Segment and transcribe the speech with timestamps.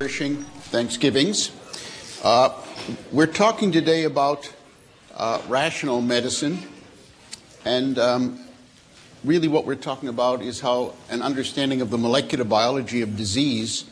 [0.00, 0.36] Nourishing
[0.72, 1.50] Thanksgivings.
[2.24, 2.54] Uh,
[3.12, 4.50] we're talking today about
[5.14, 6.58] uh, rational medicine,
[7.66, 8.40] and um,
[9.24, 13.84] really what we're talking about is how an understanding of the molecular biology of disease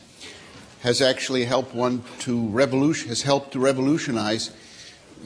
[0.79, 4.49] has actually helped one to revolution has helped to revolutionize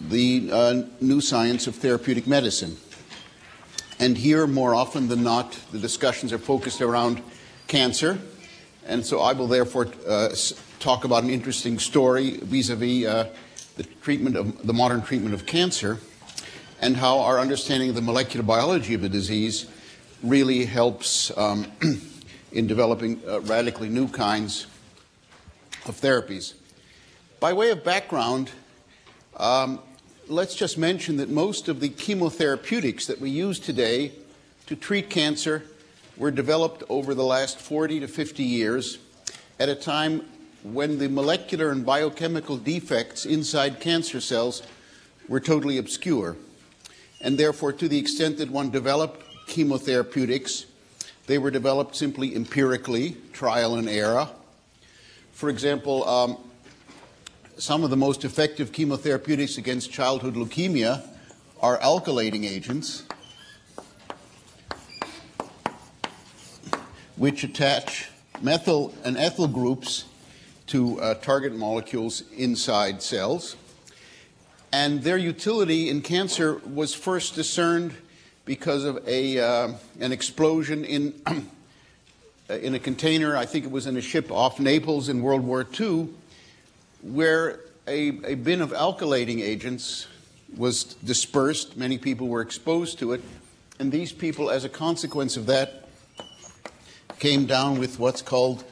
[0.10, 2.76] the uh, new science of therapeutic medicine.
[4.02, 7.22] And here, more often than not, the discussions are focused around
[7.70, 8.20] cancer.
[8.86, 10.36] And so I will therefore uh,
[10.84, 13.30] talk about an interesting story vis-a-vis uh,
[13.78, 15.98] the treatment of the modern treatment of cancer
[16.82, 19.66] and how our understanding of the molecular biology of the disease
[20.24, 21.66] really helps um,
[22.52, 24.68] in developing uh, radically new kinds
[25.86, 26.54] of therapies.
[27.40, 28.52] By way of background,
[29.38, 29.80] um,
[30.28, 34.12] let's just mention that most of the chemotherapeutics that we use today
[34.66, 35.64] to treat cancer
[36.18, 38.98] were developed over the last 40 to 50 years
[39.60, 40.26] at a time
[40.64, 44.64] when the molecular and biochemical defects inside cancer cells
[45.28, 46.38] were totally obscure.
[47.22, 50.66] And therefore, to the extent that one developed chemotherapeutics,
[51.28, 54.30] they were developed simply empirically, trial and error.
[55.34, 56.38] For example, um,
[57.58, 61.08] some of the most effective chemotherapeutics against childhood leukemia
[61.62, 63.04] are alkylating agents,
[67.16, 68.10] which attach
[68.42, 70.06] methyl and ethyl groups
[70.68, 73.56] to uh, target molecules inside cells.
[74.72, 77.94] And their utility in cancer was first discerned
[78.46, 81.14] because of a, uh, an explosion in,
[82.50, 85.66] in a container, I think it was in a ship off Naples in World War
[85.80, 86.10] II,
[87.02, 90.08] where a, a bin of alkylating agents
[90.56, 91.78] was dispersed.
[91.78, 93.24] Many people were exposed to it.
[93.80, 95.88] And these people, as a consequence of that,
[97.20, 98.64] came down with what's called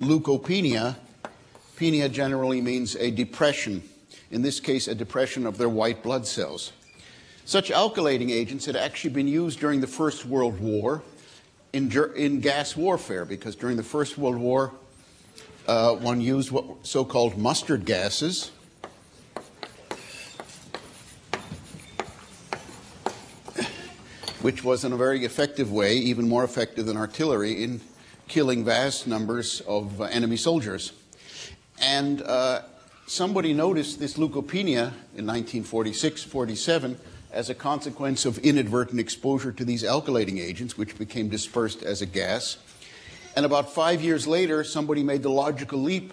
[0.00, 0.96] leukopenia,
[1.80, 3.82] Penia generally means a depression,
[4.30, 6.72] in this case, a depression of their white blood cells.
[7.46, 11.02] Such alkylating agents had actually been used during the First World War
[11.72, 14.74] in, in gas warfare, because during the First World War,
[15.66, 18.50] uh, one used what so called mustard gases.
[24.42, 27.80] Which was in a very effective way, even more effective than artillery, in
[28.28, 30.92] killing vast numbers of uh, enemy soldiers.
[31.80, 32.62] And uh,
[33.06, 36.98] somebody noticed this leukopenia in 1946 47
[37.32, 42.06] as a consequence of inadvertent exposure to these alkylating agents, which became dispersed as a
[42.06, 42.58] gas.
[43.36, 46.12] And about five years later, somebody made the logical leap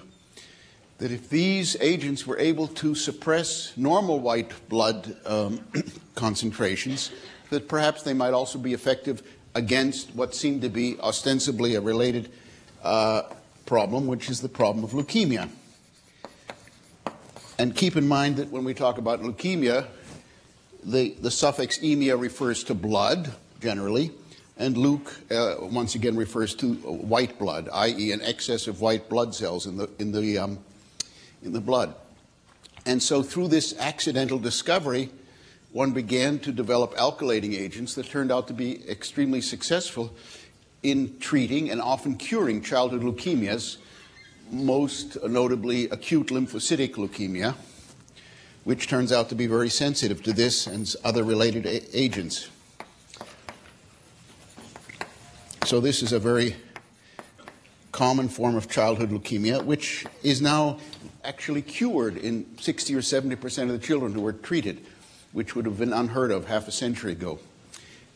[1.00, 5.60] that if these agents were able to suppress normal white blood um,
[6.16, 7.12] concentrations,
[7.50, 9.24] that perhaps they might also be effective
[9.56, 12.32] against what seemed to be ostensibly a related
[12.84, 13.24] uh,
[13.66, 15.50] problem, which is the problem of leukemia.
[17.60, 19.88] And keep in mind that when we talk about leukemia,
[20.84, 24.12] the, the suffix emia refers to blood, generally,
[24.58, 29.34] and leuc, uh, once again, refers to white blood, i.e., an excess of white blood
[29.34, 30.60] cells in the, in, the, um,
[31.44, 31.96] in the blood.
[32.86, 35.10] And so, through this accidental discovery,
[35.74, 40.16] one began to develop alkylating agents that turned out to be extremely successful
[40.84, 43.78] in treating and often curing childhood leukemias,
[44.52, 47.56] most notably acute lymphocytic leukemia,
[48.64, 52.50] which turns out to be very sensitive to this and other related agents.
[55.66, 56.56] So, this is a very
[57.92, 60.80] common form of childhood leukemia, which is now
[61.24, 64.86] actually cured in 60 or 70 percent of the children who were treated,
[65.32, 67.40] which would have been unheard of half a century ago.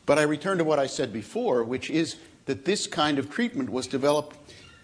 [0.05, 3.69] But I return to what I said before, which is that this kind of treatment
[3.69, 4.40] was developed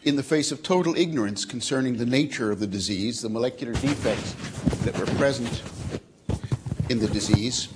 [0.07, 4.31] in the face of total ignorance concerning the nature of the disease, the molecular defects
[4.85, 5.61] that were present
[6.89, 7.67] in the disease,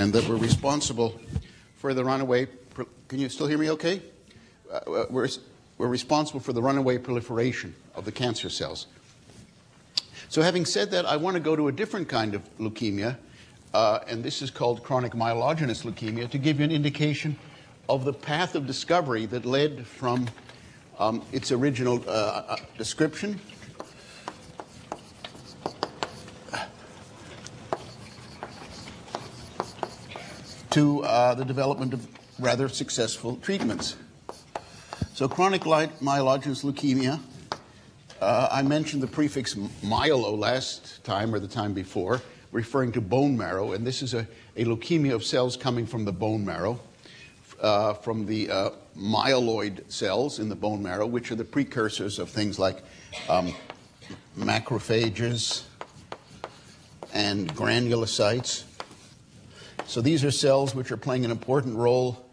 [0.00, 1.16] and that were responsible
[1.76, 2.48] for the runaway.
[3.06, 4.02] Can you still hear me okay?
[4.68, 5.28] Uh, we're,
[5.78, 8.88] we're responsible for the runaway proliferation of the cancer cells.
[10.28, 13.16] So, having said that, I want to go to a different kind of leukemia,
[13.72, 17.38] uh, and this is called chronic myelogenous leukemia, to give you an indication
[17.88, 20.26] of the path of discovery that led from
[20.98, 23.40] um, its original uh, uh, description.
[30.70, 32.06] To uh, the development of
[32.38, 33.96] rather successful treatments.
[35.14, 37.20] So, chronic myelogenous leukemia,
[38.20, 42.20] uh, I mentioned the prefix myelo last time or the time before,
[42.52, 46.12] referring to bone marrow, and this is a, a leukemia of cells coming from the
[46.12, 46.78] bone marrow
[47.60, 52.28] uh, from the uh, myeloid cells in the bone marrow, which are the precursors of
[52.30, 52.82] things like
[53.28, 53.54] um,
[54.38, 55.64] macrophages,
[57.12, 58.64] and granulocytes.
[59.86, 62.26] So these are cells which are playing an important role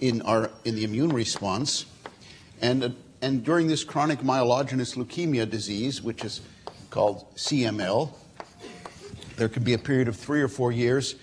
[0.00, 1.86] in, our, in the immune response.
[2.60, 6.40] And, and during this chronic myelogenous leukemia disease, which is
[6.90, 8.12] called CML,
[9.36, 11.14] there could be a period of three or four years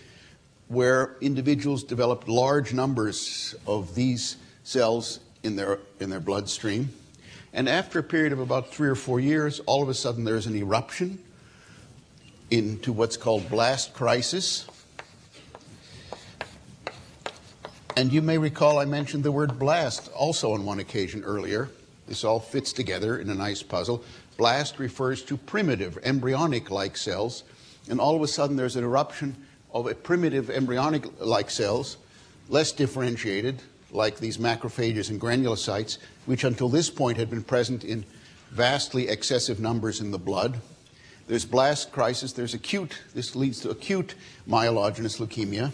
[0.70, 6.90] where individuals developed large numbers of these cells in their, in their bloodstream.
[7.52, 10.46] And after a period of about three or four years, all of a sudden there's
[10.46, 11.18] an eruption
[12.52, 14.68] into what's called blast crisis.
[17.98, 21.70] And you may recall I mentioned the word blast also on one occasion earlier.
[22.08, 24.04] This all fits together in a nice puzzle.
[24.38, 27.44] Blast refers to primitive, embryonic like cells,
[27.90, 29.36] and all of a sudden there's an eruption
[29.74, 31.98] of a primitive embryonic like cells,
[32.48, 33.62] less differentiated,
[33.92, 38.06] like these macrophages and granulocytes, which until this point had been present in
[38.52, 40.60] vastly excessive numbers in the blood.
[41.28, 44.16] There's blast crisis, there's acute, this leads to acute
[44.48, 45.72] myelogenous leukemia,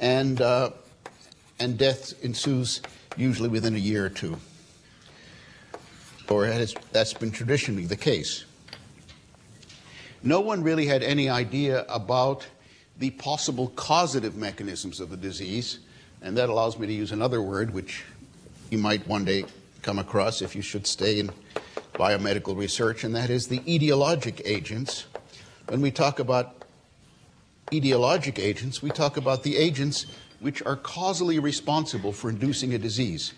[0.00, 0.70] and, uh,
[1.60, 2.82] and death ensues
[3.16, 4.36] usually within a year or two.
[6.28, 8.44] Or has, that's been traditionally the case.
[10.22, 12.46] No one really had any idea about
[12.98, 15.78] the possible causative mechanisms of the disease
[16.22, 18.04] and that allows me to use another word, which
[18.70, 19.44] you might one day
[19.82, 21.30] come across if you should stay in
[21.94, 25.06] biomedical research, and that is the etiologic agents.
[25.68, 26.64] When we talk about
[27.70, 30.06] etiologic agents, we talk about the agents
[30.40, 33.32] which are causally responsible for inducing a disease.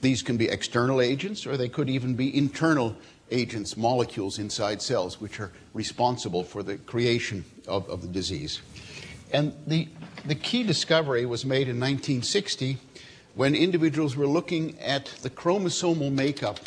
[0.00, 2.96] These can be external agents, or they could even be internal
[3.30, 8.60] agents, molecules inside cells, which are responsible for the creation of, of the disease.
[9.32, 9.88] And the,
[10.24, 12.78] the key discovery was made in 1960
[13.34, 16.60] when individuals were looking at the chromosomal makeup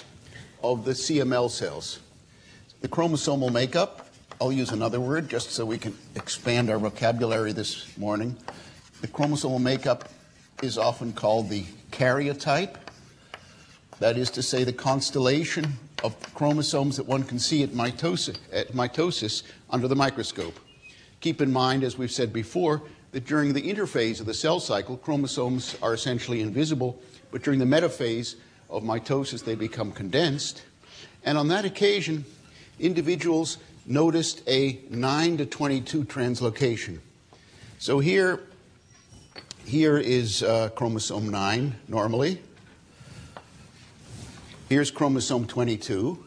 [0.62, 2.00] of the CML cells.
[2.82, 4.10] The chromosomal makeup,
[4.42, 8.36] I'll use another word just so we can expand our vocabulary this morning.
[9.02, 10.10] The chromosomal makeup
[10.62, 12.76] is often called the karyotype.
[14.00, 18.70] That is to say, the constellation of chromosomes that one can see at mitosis, at
[18.74, 20.60] mitosis under the microscope.
[21.22, 24.98] Keep in mind, as we've said before, that during the interphase of the cell cycle,
[24.98, 27.02] chromosomes are essentially invisible,
[27.32, 28.36] but during the metaphase
[28.70, 30.64] of mitosis, they become condensed.
[31.24, 32.26] And on that occasion,
[32.80, 37.00] individuals noticed a 9 to 22 translocation.
[37.80, 38.42] So here,
[39.66, 42.42] here is uh, chromosome 9 normally.
[44.70, 46.22] Here's chromosome 22.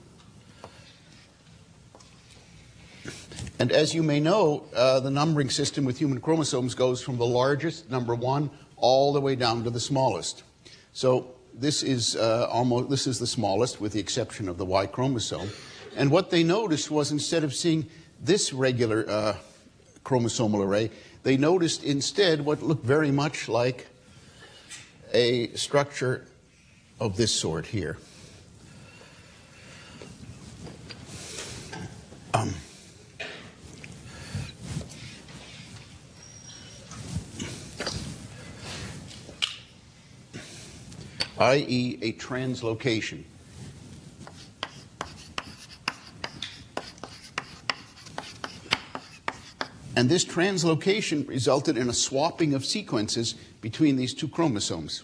[3.59, 7.27] And as you may know, uh, the numbering system with human chromosomes goes from the
[7.27, 10.43] largest, number one, all the way down to the smallest.
[10.95, 14.87] So this is uh, almost this is the smallest, with the exception of the Y
[14.87, 15.51] chromosome.
[15.95, 17.91] And what they noticed was instead of seeing
[18.23, 19.37] this regular uh,
[20.03, 20.91] chromosomal array,
[21.25, 23.87] they noticed instead what looked very much like
[25.13, 26.27] a structure
[26.99, 27.99] of this sort here.
[41.41, 43.25] i.e., a translocation.
[49.97, 55.03] And this translocation resulted in a swapping of sequences between these two chromosomes.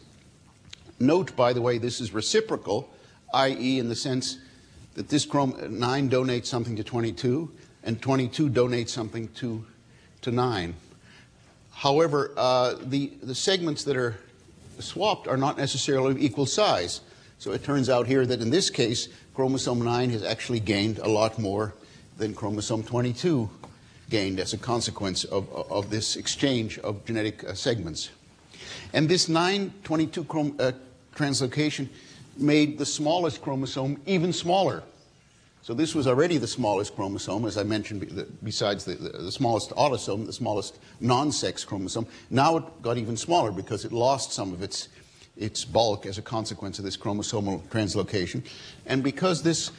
[1.00, 2.88] Note, by the way, this is reciprocal,
[3.34, 4.38] i.e., in the sense
[4.94, 7.50] that this chrom- 9 donates something to 22,
[7.82, 9.64] and 22 donates something to,
[10.22, 10.74] to 9.
[11.72, 14.16] However, uh, the, the segments that are
[14.78, 17.00] swapped are not necessarily equal size.
[17.38, 21.08] So it turns out here that in this case, chromosome 9 has actually gained a
[21.08, 21.74] lot more
[22.16, 23.50] than chromosome 22
[24.08, 28.10] gained as a consequence of, of this exchange of genetic uh, segments.
[28.92, 30.72] And this 922 chrom- uh,
[31.14, 31.88] translocation
[32.36, 34.82] made the smallest chromosome even smaller.
[35.66, 39.70] So this was already the smallest chromosome, as I mentioned, besides the, the, the smallest
[39.70, 42.06] autosome, the smallest non-sex chromosome.
[42.30, 44.86] Now it got even smaller because it lost some of its,
[45.36, 48.44] its bulk as a consequence of this chromosomal translocation.
[48.86, 49.72] And because this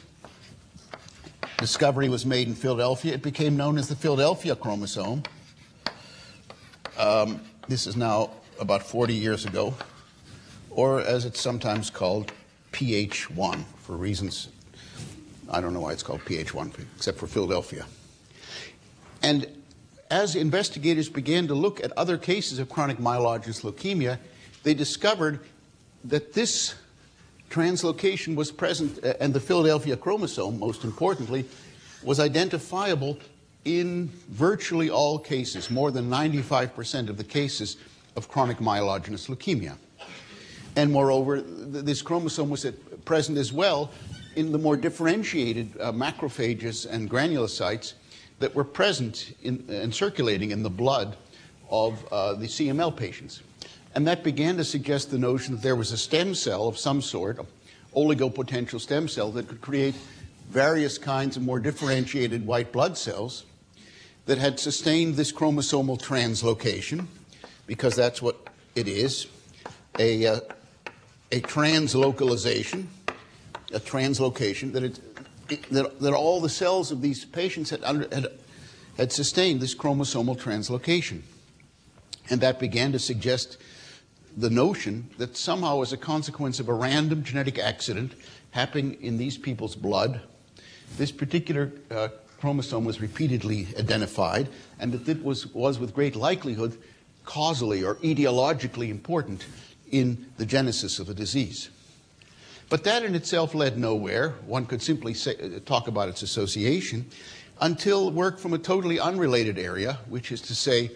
[1.56, 5.22] discovery was made in Philadelphia, it became known as the Philadelphia chromosome.
[6.98, 9.72] Um, this is now about 40 years ago,
[10.68, 12.30] or as it's sometimes called,
[12.72, 14.48] PH1, for reasons
[15.50, 17.86] I don't know why it's called PH1, except for Philadelphia.
[19.22, 19.46] And
[20.10, 24.18] as investigators began to look at other cases of chronic myelogenous leukemia,
[24.62, 25.40] they discovered
[26.04, 26.74] that this
[27.50, 31.46] translocation was present, uh, and the Philadelphia chromosome, most importantly,
[32.02, 33.18] was identifiable
[33.64, 37.76] in virtually all cases, more than 95% of the cases
[38.16, 39.76] of chronic myelogenous leukemia.
[40.76, 42.66] And moreover, th- this chromosome was
[43.04, 43.90] present as well
[44.38, 47.94] in the more differentiated uh, macrophages and granulocytes
[48.38, 51.16] that were present in, and circulating in the blood
[51.70, 53.42] of uh, the CML patients.
[53.96, 57.02] And that began to suggest the notion that there was a stem cell of some
[57.02, 57.40] sort,
[57.96, 59.96] oligopotential stem cell, that could create
[60.50, 63.44] various kinds of more differentiated white blood cells
[64.26, 67.06] that had sustained this chromosomal translocation,
[67.66, 68.36] because that's what
[68.76, 69.26] it is
[69.98, 70.40] a, uh,
[71.32, 72.86] a translocalization,
[73.72, 75.00] a translocation, that, it,
[75.70, 78.26] that, that all the cells of these patients had, under, had,
[78.96, 81.22] had sustained this chromosomal translocation.
[82.30, 83.58] And that began to suggest
[84.36, 88.12] the notion that somehow, as a consequence of a random genetic accident
[88.52, 90.20] happening in these people's blood,
[90.96, 92.08] this particular uh,
[92.40, 94.48] chromosome was repeatedly identified,
[94.78, 96.78] and that it was, was with great likelihood
[97.24, 99.44] causally or etiologically important
[99.90, 101.70] in the genesis of the disease.
[102.70, 104.30] But that in itself led nowhere.
[104.46, 107.06] One could simply say, uh, talk about its association
[107.60, 110.90] until work from a totally unrelated area, which is to say,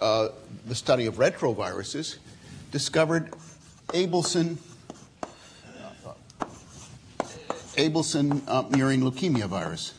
[0.00, 0.28] uh,
[0.66, 2.18] the study of retroviruses,
[2.70, 3.32] discovered
[3.88, 4.58] Abelson
[7.78, 9.94] Abelson uh, murine leukemia virus.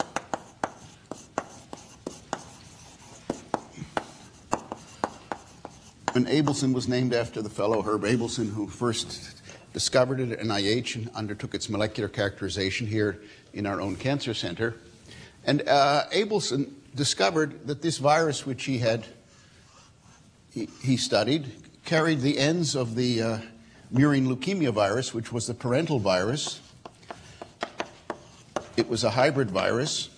[6.14, 9.39] And Abelson was named after the fellow Herb Abelson who first
[9.74, 13.22] discovered it at NIH and undertook its molecular characterization here
[13.54, 14.76] in our own cancer center.
[15.46, 19.06] And uh, Abelson discovered that this virus, which he had
[20.52, 21.52] he, he studied,
[21.86, 23.38] carried the ends of the uh,
[23.94, 26.60] murine leukemia virus, which was the parental virus.
[28.76, 30.10] It was a hybrid virus.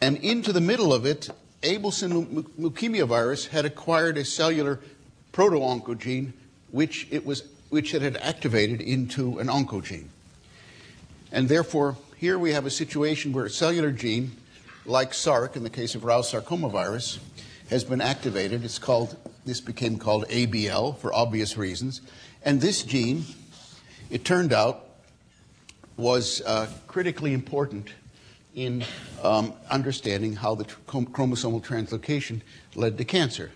[0.00, 1.30] And into the middle of it,
[1.62, 4.80] Abelson leukemia virus had acquired a cellular
[5.32, 6.32] proto-oncogene,
[6.74, 10.08] which it was which it had activated into an oncogene.
[11.30, 14.32] And therefore, here we have a situation where a cellular gene,
[14.84, 17.20] like Src in the case of Rous sarcoma virus,
[17.70, 18.64] has been activated.
[18.64, 22.00] It's called this became called ABL for obvious reasons.
[22.42, 23.24] And this gene,
[24.10, 24.84] it turned out,
[25.96, 27.90] was uh, critically important
[28.56, 28.84] in
[29.22, 32.40] um, understanding how the tr- chromosomal translocation
[32.74, 33.52] led to cancer.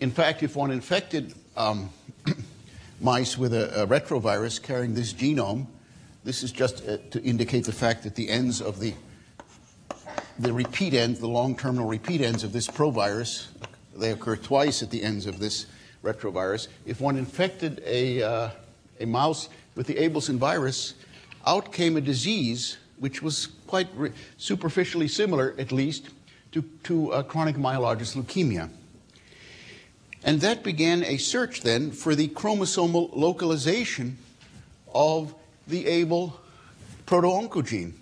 [0.00, 1.90] In fact, if one infected um,
[3.00, 5.66] mice with a, a, retrovirus carrying this genome,
[6.24, 8.94] this is just uh, to indicate the fact that the ends of the
[10.38, 13.48] the repeat ends, the long terminal repeat ends of this provirus
[13.96, 15.66] they occur twice at the ends of this
[16.02, 16.68] retrovirus.
[16.86, 18.50] If one infected a, uh,
[19.00, 20.94] a mouse with the Abelson virus,
[21.46, 26.08] out came a disease which was quite re- superficially similar, at least,
[26.52, 28.70] to, to uh, chronic myelogenous leukemia.
[30.24, 34.18] And that began a search then for the chromosomal localization
[34.94, 35.34] of
[35.66, 36.32] the ABL
[37.06, 37.92] proto-oncogene.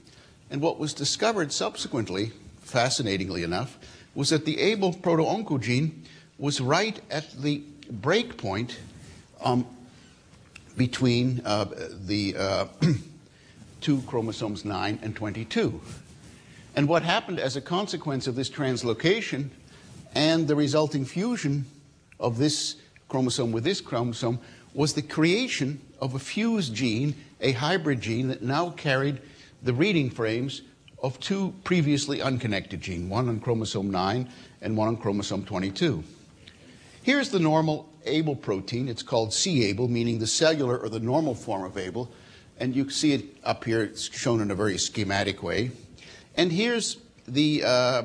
[0.50, 3.78] And what was discovered subsequently, fascinatingly enough,
[4.14, 5.92] was that the ABL proto-oncogene
[6.38, 8.78] was right at the break point
[9.42, 9.66] um,
[10.76, 11.66] between uh,
[12.06, 12.66] the uh,
[13.80, 15.80] two chromosomes 9 and 22.
[16.76, 19.48] And what happened as a consequence of this translocation
[20.14, 21.64] and the resulting fusion
[22.20, 22.76] of this
[23.08, 24.38] chromosome with this chromosome
[24.74, 29.20] was the creation of a fused gene, a hybrid gene that now carried
[29.62, 30.62] the reading frames
[31.02, 34.28] of two previously unconnected genes, one on chromosome 9
[34.60, 36.04] and one on chromosome 22.
[37.02, 38.88] Here's the normal ABL protein.
[38.88, 42.08] It's called c-ABL, meaning the cellular or the normal form of ABL.
[42.58, 45.70] And you see it up here, it's shown in a very schematic way.
[46.36, 48.02] And here's the uh,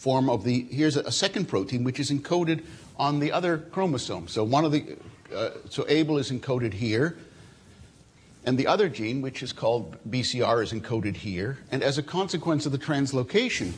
[0.00, 2.64] form of the, here's a, second protein which is encoded
[2.96, 4.28] on the other chromosome.
[4.28, 4.96] So one of the,
[5.34, 7.18] uh, so ABL is encoded here.
[8.46, 11.58] And the other gene, which is called BCR, is encoded here.
[11.70, 13.72] And as a consequence of the translocation,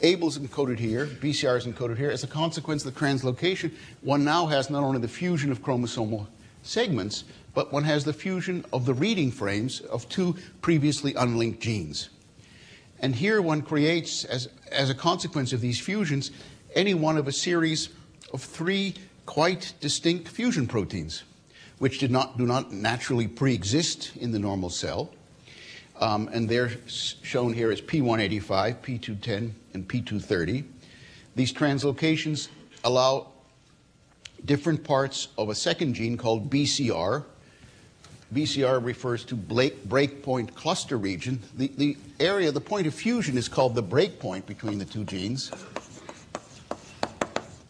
[0.00, 2.10] ABL is encoded here, BCR is encoded here.
[2.10, 6.28] As a consequence of the translocation, one now has not only the fusion of chromosomal
[6.62, 12.10] segments, but one has the fusion of the reading frames of two previously unlinked genes.
[13.02, 16.30] And here one creates, as, as a consequence of these fusions,
[16.74, 17.90] any one of a series
[18.32, 18.94] of three
[19.26, 21.24] quite distinct fusion proteins
[21.82, 25.10] which did not, do not naturally pre-exist in the normal cell.
[26.00, 30.64] Um, and they're shown here as P185, P210, and P230.
[31.34, 32.50] These translocations
[32.84, 33.32] allow
[34.44, 37.24] different parts of a second gene called BCR.
[38.32, 41.40] BCR refers to breakpoint cluster region.
[41.54, 45.52] The, the area, the point of fusion is called the breakpoint between the two genes.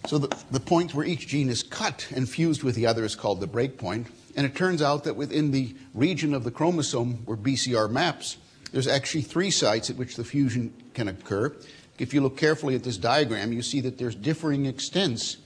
[0.07, 3.17] So the, the point where each gene is cut and fused with the other is
[3.17, 4.07] called the breakpoint.
[4.37, 8.37] And it turns out that within the region of the chromosome where BCR maps,
[8.73, 11.55] there's actually three sites at which the fusion can occur.
[11.99, 15.39] If you look carefully at this diagram, you see that there's differing extents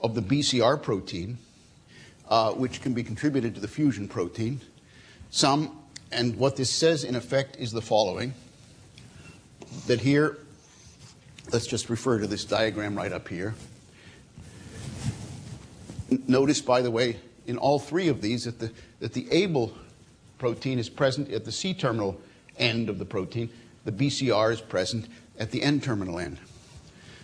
[0.00, 1.38] of the BCR protein,
[2.32, 4.58] uh, which can be contributed to the fusion protein.
[5.30, 5.78] Some,
[6.10, 8.32] and what this says in effect is the following
[9.86, 10.38] that here,
[11.52, 13.54] let's just refer to this diagram right up here.
[16.26, 19.74] Notice, by the way, in all three of these that the, that the ABL
[20.38, 22.18] protein is present at the C terminal
[22.56, 23.50] end of the protein.
[23.84, 25.06] The BCR is present
[25.38, 26.38] at the N terminal end.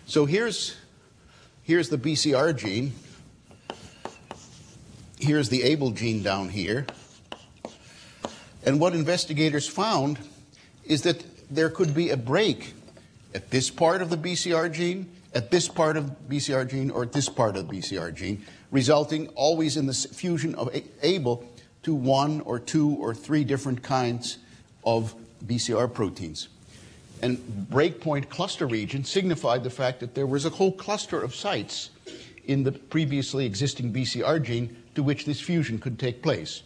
[0.05, 0.77] So here's,
[1.63, 2.93] here's the BCR gene.
[5.21, 6.87] Here's the ABL gene down here.
[8.65, 10.19] And what investigators found
[10.85, 12.75] is that there could be a break
[13.35, 17.03] at this part of the BCR gene, at this part of the BCR gene, or
[17.03, 21.45] at this part of the BCR gene resulting always in the fusion of ABL
[21.83, 24.39] to one or two or three different kinds
[24.85, 26.49] of BCR proteins.
[27.23, 27.39] And
[27.71, 31.91] breakpoint cluster region signified the fact that there was a whole cluster of sites
[32.45, 36.65] in the previously existing BCR gene to which this fusion could take place.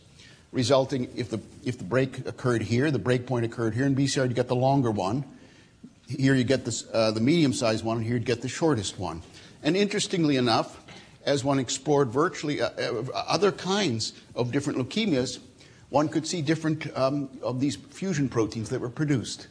[0.52, 4.34] Resulting, if the, if the break occurred here, the breakpoint occurred here in BCR, you
[4.34, 5.22] get the longer one.
[6.08, 8.98] Here you get this, uh, the medium sized one, and here you get the shortest
[8.98, 9.20] one.
[9.62, 10.82] And interestingly enough,
[11.26, 15.38] as one explored virtually uh, uh, other kinds of different leukemias,
[15.90, 19.48] one could see different um, of these fusion proteins that were produced.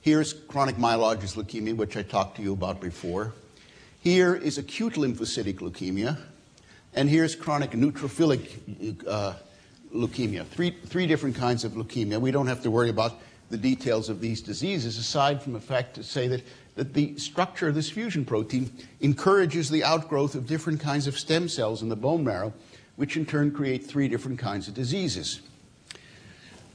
[0.00, 3.32] Here's chronic myelogenous leukemia, which I talked to you about before.
[4.02, 6.18] Here is acute lymphocytic leukemia.
[6.96, 9.34] And here's chronic neutrophilic uh,
[9.94, 10.46] leukemia.
[10.46, 12.20] Three, three different kinds of leukemia.
[12.20, 15.94] We don't have to worry about the details of these diseases, aside from the fact
[15.94, 16.42] to say that
[16.76, 18.70] that the structure of this fusion protein
[19.00, 22.52] encourages the outgrowth of different kinds of stem cells in the bone marrow,
[22.96, 25.40] which in turn create three different kinds of diseases.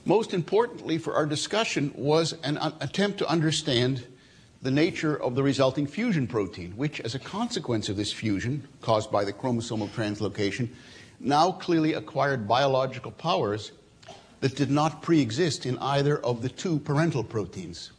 [0.04, 4.06] Most importantly for our discussion was an attempt to understand
[4.62, 9.12] the nature of the resulting fusion protein, which, as a consequence of this fusion caused
[9.12, 10.70] by the chromosomal translocation,
[11.20, 13.72] now clearly acquired biological powers
[14.42, 17.92] that did not pre exist in either of the two parental proteins.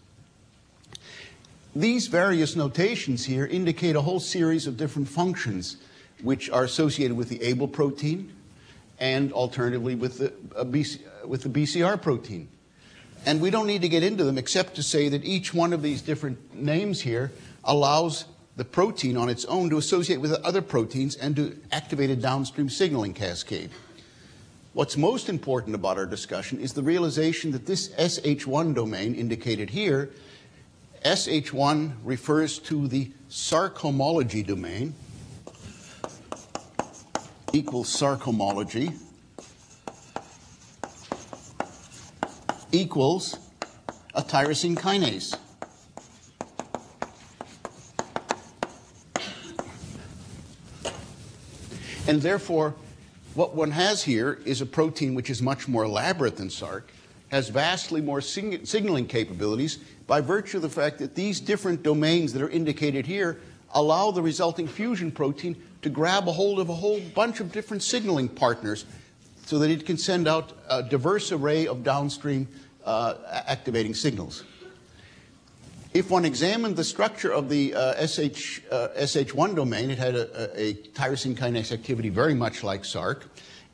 [1.75, 5.79] These various notations here indicate a whole series of different functions
[6.23, 8.33] which are associated with the ABL protein
[9.01, 12.49] and alternatively with the, uh, BC, uh, with the BCR protein.
[13.25, 15.83] And we don't need to get into them except to say that each one of
[15.83, 17.31] these different names here
[17.65, 18.25] allows
[18.57, 22.69] the protein on its own to associate with other proteins and to activate a downstream
[22.69, 23.71] signaling cascade.
[24.75, 30.11] What's most important about our discussion is the realization that this SH1 domain indicated here
[31.05, 34.95] SH1 refers to the Src homology domain,
[37.53, 38.93] equals Src homology,
[42.73, 43.39] equals
[44.15, 45.39] a tyrosine kinase.
[52.09, 52.75] And therefore,
[53.35, 56.83] what one has here is a protein which is much more elaborate than Src,
[57.29, 62.43] has vastly more signaling capabilities, by virtue of the fact that these different domains that
[62.43, 63.41] are indicated here
[63.73, 67.83] allow the resulting fusion protein to grab a hold of a whole bunch of different
[67.83, 68.85] signaling partners
[69.47, 72.47] so that it can send out a diverse array of downstream
[72.85, 73.15] uh,
[73.47, 74.45] activating signals.
[75.95, 80.61] If one examined the structure of the uh, SH, uh, SH1 domain, it had a,
[80.61, 83.25] a, tyrosine kinase activity very much like Src.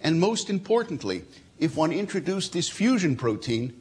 [0.03, 1.23] And most importantly,
[1.61, 3.73] if one introduced this fusion protein,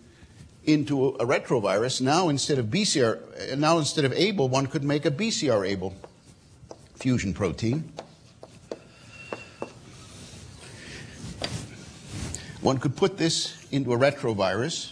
[0.68, 5.12] into a retrovirus, now instead of BCR, now instead of ABL, one could make a
[5.12, 5.94] BCR ABL
[6.96, 7.90] fusion protein.
[12.60, 14.92] One could put this into a retrovirus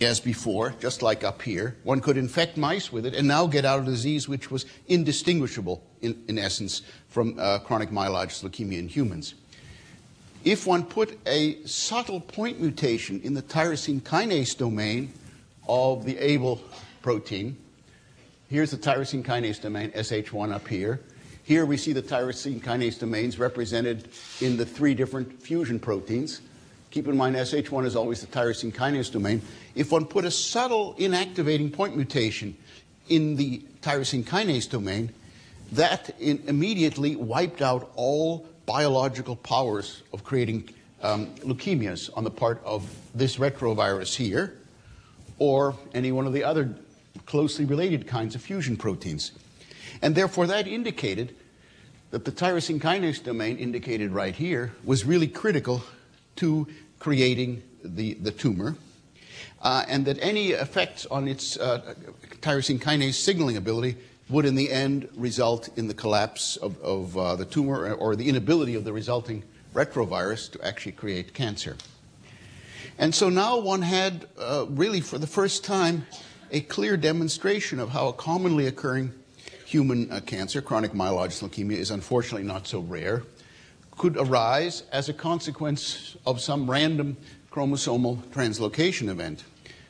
[0.00, 1.76] as before, just like up here.
[1.82, 5.82] One could infect mice with it and now get out a disease which was indistinguishable,
[6.02, 9.34] in, in essence, from uh, chronic myelogenous leukemia in humans
[10.44, 15.12] if one put a subtle point mutation in the tyrosine kinase domain
[15.68, 16.60] of the ABL
[17.02, 17.56] protein,
[18.48, 21.00] here's the tyrosine kinase domain, SH1 up here.
[21.42, 24.08] Here we see the tyrosine kinase domains represented
[24.40, 26.40] in the three different fusion proteins.
[26.90, 29.42] Keep in mind, SH1 is always the tyrosine kinase domain.
[29.74, 32.56] If one put a subtle inactivating point mutation
[33.08, 35.12] in the tyrosine kinase domain,
[35.72, 40.70] that immediately wiped out all biological powers of creating
[41.02, 44.54] um, leukemias on the part of this retrovirus here,
[45.38, 46.74] or any one of the other
[47.26, 49.32] closely related kinds of fusion proteins.
[50.00, 51.34] And therefore, that indicated
[52.10, 55.82] that the tyrosine kinase domain indicated right here was really critical
[56.38, 56.66] to
[56.98, 58.76] creating the, the tumor,
[59.62, 61.94] uh, and that any effects on its uh,
[62.40, 63.96] tyrosine kinase signaling ability
[64.28, 68.28] would in the end result in the collapse of, of uh, the tumor or the
[68.28, 69.42] inability of the resulting
[69.74, 71.76] retrovirus to actually create cancer.
[72.98, 76.06] And so now one had uh, really for the first time
[76.50, 79.12] a clear demonstration of how a commonly occurring
[79.64, 83.22] human uh, cancer, chronic myelogenous leukemia, is unfortunately not so rare,
[83.98, 87.16] could arise as a consequence of some random
[87.50, 89.44] chromosomal translocation event.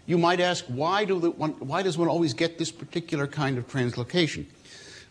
[0.06, 3.68] You might ask, why, do the, why does one always get this particular kind of
[3.68, 4.46] translocation?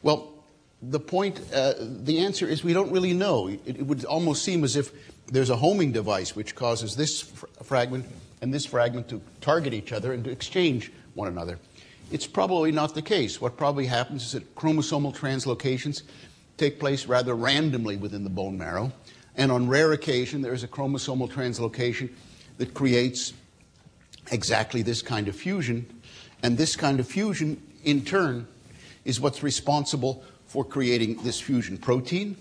[0.01, 0.33] Well,
[0.81, 3.47] the point, uh, the answer is we don't really know.
[3.47, 4.91] It, it, would almost seem as if
[5.27, 8.05] there's a homing device which causes this fr fragment
[8.41, 11.60] and this fragment to target each other and to exchange one another.
[12.12, 13.41] It's probably not the case.
[13.41, 16.03] What probably happens is that chromosomal translocations
[16.58, 18.91] take place rather randomly within the bone marrow,
[19.36, 22.10] and on rare occasion there is a chromosomal translocation
[22.58, 23.34] that creates
[24.32, 25.86] exactly this kind of fusion,
[26.43, 28.48] and this kind of fusion, in turn,
[29.06, 32.36] is what's responsible for creating this fusion protein,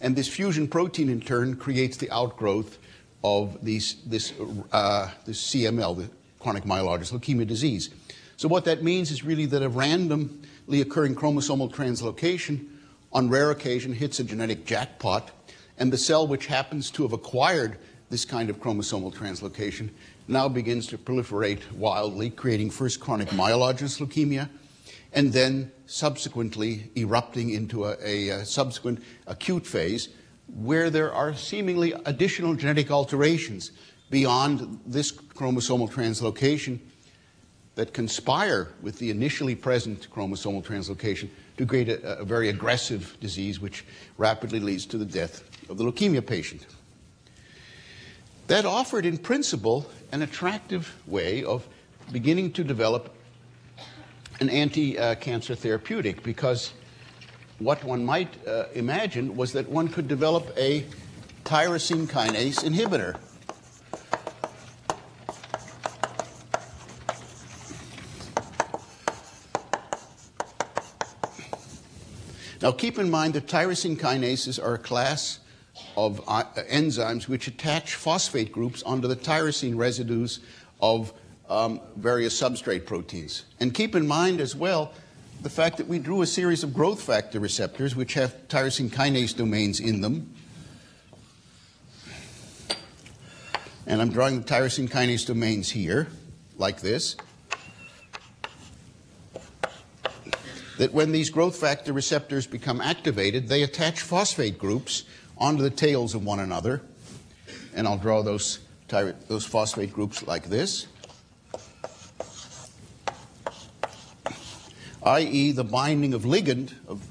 [0.00, 2.78] and this fusion protein, in turn, creates the outgrowth
[3.22, 4.32] of these, this,
[4.72, 7.90] uh, this CML, the chronic myelogenous leukemia disease.
[8.38, 12.69] So what that means is really that a randomly occurring chromosomal translocation
[13.12, 15.30] on rare occasion hits a genetic jackpot,
[15.78, 17.78] and the cell which happens to have acquired
[18.10, 19.90] this kind of chromosomal translocation
[20.28, 24.48] now begins to proliferate wildly, creating first chronic myelogenous leukemia,
[25.12, 30.08] and then subsequently erupting into a, a, a, subsequent acute phase
[30.46, 33.72] where there are seemingly additional genetic alterations
[34.10, 36.78] beyond this chromosomal translocation
[37.74, 41.28] that conspire with the initially present chromosomal translocation
[41.60, 43.84] to create a, a, very aggressive disease which
[44.16, 46.66] rapidly leads to the death of the leukemia patient.
[48.46, 51.68] That offered, in principle, an attractive way of
[52.10, 53.14] beginning to develop
[54.40, 56.72] an anti cancer therapeutic because
[57.58, 60.86] what one might uh, imagine was that one could develop a
[61.44, 63.18] tyrosine kinase inhibitor
[72.62, 75.40] Now, keep in mind that tyrosine kinases are a class
[75.96, 80.40] of uh, enzymes which attach phosphate groups onto the tyrosine residues
[80.80, 81.14] of
[81.48, 83.44] um, various substrate proteins.
[83.60, 84.92] And keep in mind as well
[85.42, 89.34] the fact that we drew a series of growth factor receptors which have tyrosine kinase
[89.34, 90.34] domains in them.
[93.86, 96.08] And I'm drawing the tyrosine kinase domains here,
[96.58, 97.16] like this.
[100.80, 105.04] That when these growth factor receptors become activated, they attach phosphate groups
[105.36, 106.80] onto the tails of one another.
[107.74, 110.86] And I'll draw those, those phosphate groups like this.
[115.02, 117.06] i.e., the binding of ligand, of,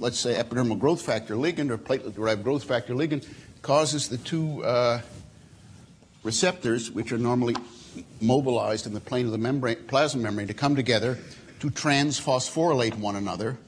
[0.00, 3.28] let's say, epidermal growth factor ligand or platelet derived growth factor ligand,
[3.60, 5.02] causes the two uh,
[6.22, 7.56] receptors, which are normally
[8.22, 11.18] mobilized in the plane of the membrane, plasma membrane, to come together
[11.60, 13.58] to transphosphorylate one another,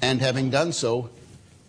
[0.00, 1.10] and having done so,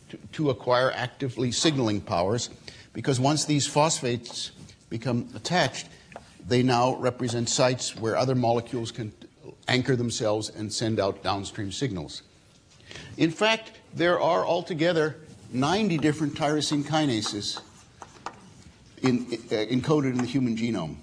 [0.09, 2.49] to, to, acquire actively signaling powers,
[2.93, 4.51] because once these phosphates
[4.89, 5.87] become attached,
[6.47, 9.11] they now represent sites where other molecules can
[9.67, 12.23] anchor themselves and send out downstream signals.
[13.17, 15.17] In fact, there are altogether
[15.51, 17.61] 90 different tyrosine kinases
[19.01, 20.95] in, uh, encoded in the human genome.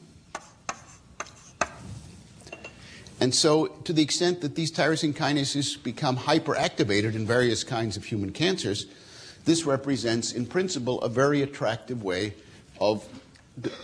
[3.20, 8.04] And so, to the extent that these tyrosine kinases become hyperactivated in various kinds of
[8.04, 8.87] human cancers,
[9.44, 12.35] this represents, in principle, a very attractive way
[12.81, 13.04] of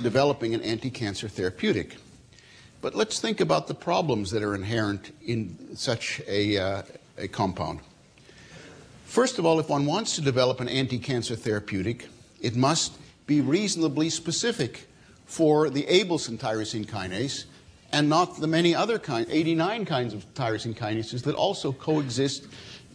[0.02, 1.96] developing an anti cancer therapeutic.
[2.80, 6.82] But let's think about the problems that are inherent in such a, uh,
[7.18, 7.80] a compound.
[9.06, 12.06] First of all, if one wants to develop an anti cancer therapeutic,
[12.40, 12.92] it must
[13.26, 14.86] be reasonably specific
[15.24, 17.46] for the Abelson tyrosine kinase
[17.94, 22.48] and not the many other kinds, 89 kinds of tyrosine kinases that also coexist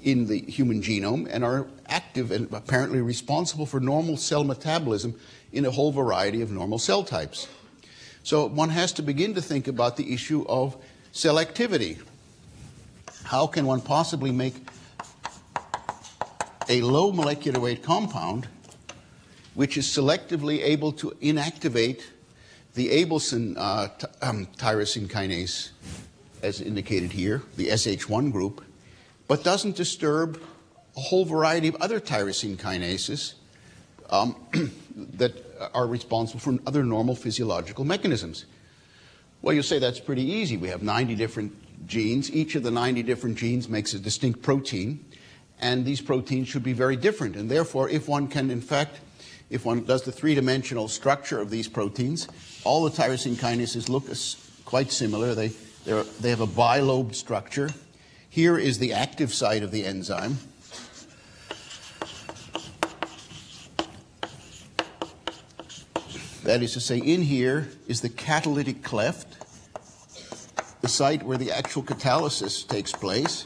[0.03, 5.17] in the human genome and are active and apparently responsible for normal cell metabolism
[5.53, 7.47] in a whole variety of normal cell types.
[8.23, 10.75] So one has to begin to think about the issue of
[11.13, 11.99] selectivity.
[13.23, 14.55] how can one possibly make
[16.67, 18.47] a low molecular weight compound
[19.53, 22.01] which is selectively able to inactivate
[22.75, 23.87] the Abelson uh,
[24.21, 25.69] um, tyrosine kinase,
[26.41, 28.63] as indicated here, the SH1 group,
[29.27, 30.41] but doesn't disturb
[30.95, 33.33] a whole variety of other tyrosine kinases
[34.09, 34.35] um,
[34.95, 35.33] that
[35.73, 38.45] are responsible for other normal physiological mechanisms.
[39.41, 40.57] Well, you say that's pretty easy.
[40.57, 42.31] We have 90 different genes.
[42.31, 45.05] Each of the 90 different genes makes a distinct protein,
[45.59, 47.35] and these proteins should be very different.
[47.35, 48.99] And therefore, if one can, in fact,
[49.49, 52.27] if one does the three dimensional structure of these proteins,
[52.63, 54.05] all the tyrosine kinases look
[54.65, 55.33] quite similar.
[55.33, 55.47] They,
[55.87, 57.71] they have a bilobed structure.
[58.29, 60.37] Here is the active site of the enzyme.
[66.43, 69.35] That is to say, in here is the catalytic cleft,
[70.81, 73.45] the site where the actual catalysis takes place,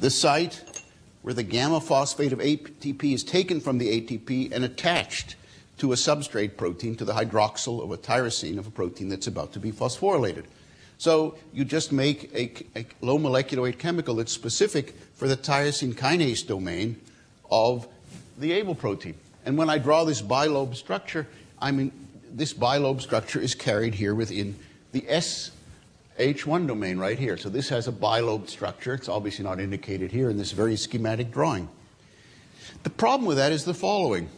[0.00, 0.75] the site
[1.26, 5.34] where the gamma phosphate of ATP is taken from the ATP and attached
[5.76, 9.52] to a substrate protein, to the hydroxyl of a tyrosine of a protein that's about
[9.52, 10.44] to be phosphorylated.
[10.98, 15.94] So you just make a, a, low molecular weight chemical that's specific for the tyrosine
[15.94, 16.94] kinase domain
[17.50, 17.88] of
[18.38, 19.16] the ABL protein.
[19.44, 21.26] And when I draw this bilobe structure,
[21.60, 21.90] I mean,
[22.32, 24.56] this bilobe structure is carried here within
[24.92, 25.04] the
[26.18, 27.36] SH1 domain right here.
[27.36, 28.94] So this has a bilobed structure.
[28.94, 31.68] It's obviously not indicated here in this very schematic drawing.
[32.82, 34.28] The problem with that is the following.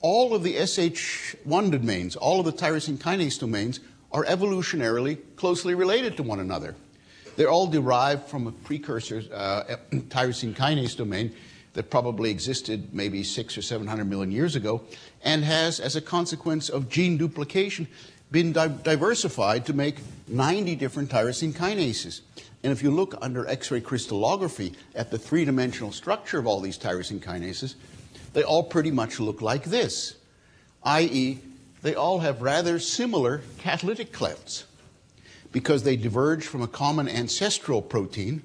[0.00, 3.80] All of the SH1 domains, all of the tyrosine kinase domains,
[4.12, 6.76] are evolutionarily closely related to one another.
[7.36, 11.34] They're all derived from a precursor uh, tyrosine kinase domain
[11.72, 14.82] that probably existed maybe six or seven hundred million years ago,
[15.22, 17.88] and has, as a consequence of gene duplication,
[18.34, 19.94] been di- diversified to make
[20.26, 22.20] 90 different tyrosine kinases.
[22.64, 26.60] And if you look under X ray crystallography at the three dimensional structure of all
[26.60, 27.76] these tyrosine kinases,
[28.32, 30.16] they all pretty much look like this,
[30.82, 31.38] i.e.,
[31.82, 34.64] they all have rather similar catalytic clefts
[35.52, 38.42] because they diverge from a common ancestral protein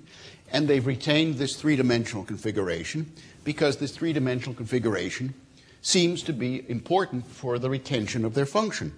[0.51, 3.11] and they've retained this three dimensional configuration
[3.43, 5.33] because this three dimensional configuration
[5.81, 8.93] seems to be important for the retention of their function.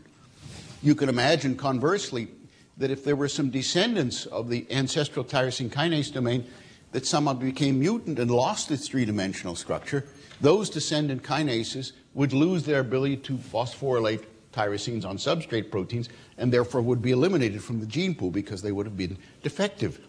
[0.83, 2.29] You can imagine, conversely,
[2.77, 6.45] that if there were some descendants of the ancestral tyrosine kinase domain
[6.91, 10.05] that somehow became mutant and lost its three dimensional structure,
[10.41, 16.81] those descendant kinases would lose their ability to phosphorylate tyrosines on substrate proteins and therefore
[16.81, 19.99] would be eliminated from the gene pool because they would have been defective.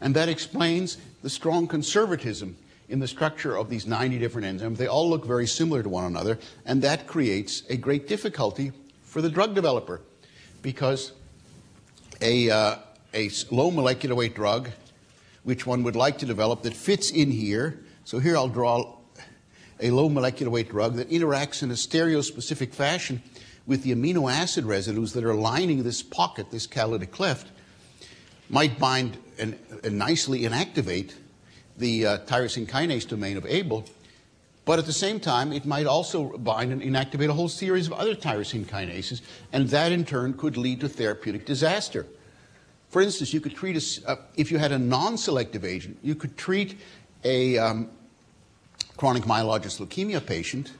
[0.00, 2.56] And that explains the strong conservatism
[2.88, 4.78] in the structure of these 90 different enzymes.
[4.78, 8.72] They all look very similar to one another, and that creates a great difficulty
[9.16, 10.02] for the drug developer
[10.60, 11.12] because
[12.20, 12.76] a, uh,
[13.14, 14.68] a low molecular weight drug,
[15.42, 18.94] which one would like to develop that fits in here, so here I'll draw
[19.80, 23.22] a low molecular weight drug that interacts in a stereospecific fashion
[23.66, 27.48] with the amino acid residues that are lining this pocket, this catalytic cleft,
[28.50, 31.14] might bind and, and nicely inactivate
[31.78, 33.88] the uh, tyrosine kinase domain of ABL,
[34.66, 37.92] but at the same time, it might also bind and inactivate a whole series of
[37.92, 42.04] other tyrosine kinases, and that in turn could lead to therapeutic disaster.
[42.88, 46.36] For instance, you could treat a, uh, if you had a non-selective agent, you could
[46.36, 46.80] treat
[47.22, 47.88] a um,
[48.96, 50.72] chronic myelogenous leukemia patient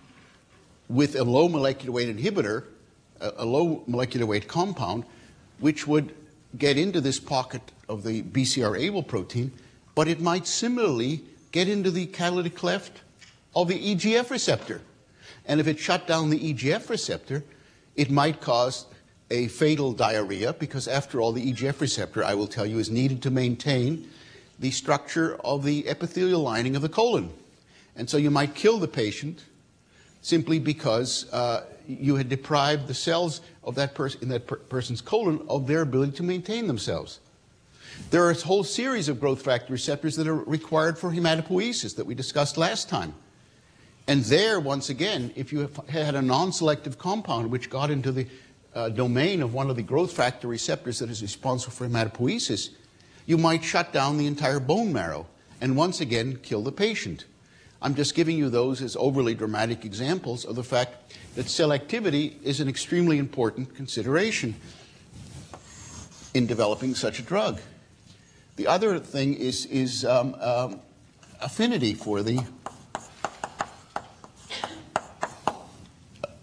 [0.89, 2.65] with a low molecular weight inhibitor,
[3.21, 5.05] a, a low molecular weight compound,
[5.61, 6.13] which would
[6.59, 9.53] get into this pocket of the BCR-ABL protein,
[9.95, 11.23] but it might similarly
[11.53, 13.03] get into the catalytic cleft
[13.57, 14.83] of the EGF receptor.
[15.47, 17.43] And if it shut down the EGF receptor,
[17.97, 18.85] it might cause
[19.31, 23.23] a fatal diarrhea because, after all, the EGF receptor, I will tell you, is needed
[23.23, 24.09] to maintain
[24.61, 27.31] the structure of the epithelial lining of the colon.
[27.97, 29.45] And so you might kill the patient
[30.21, 35.45] simply because uh, you had deprived the cells of that in that per- person's colon
[35.49, 37.21] of their ability to maintain themselves.
[38.11, 42.05] There are a whole series of growth factor receptors that are required for hematopoiesis that
[42.05, 43.15] we discussed last time.
[44.09, 48.27] And there, once again, if you had a non selective compound which got into the
[48.75, 52.71] uh, domain of one of the growth factor receptors that is responsible for hematopoiesis,
[53.25, 55.27] you might shut down the entire bone marrow
[55.61, 57.25] and once again kill the patient.
[57.83, 62.61] I'm just giving you those as overly dramatic examples of the fact that selectivity is
[62.61, 64.55] an extremely important consideration
[66.33, 67.61] in developing such a drug.
[68.57, 70.81] The other thing is, is um, um,
[71.41, 72.41] affinity for the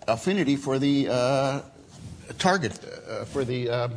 [0.07, 1.61] affinity for the uh,
[2.37, 3.89] target uh, for the uh,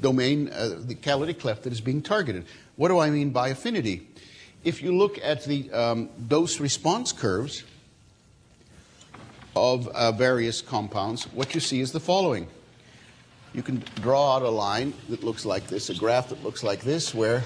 [0.00, 2.44] domain, the catalytic cleft that is being targeted.
[2.76, 4.06] What do I mean by affinity?
[4.64, 7.64] If you look at the um, dose response curves
[9.54, 12.46] of uh, various compounds, what you see is the following.
[13.54, 16.80] You can draw out a line that looks like this, a graph that looks like
[16.80, 17.44] this, where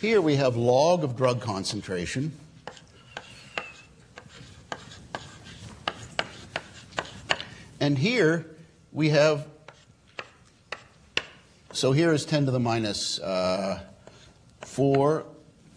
[0.00, 2.32] here we have log of drug concentration.
[7.80, 8.46] And here
[8.92, 9.46] we have,
[11.72, 13.80] so here is 10 to the minus, uh,
[14.62, 15.24] 4.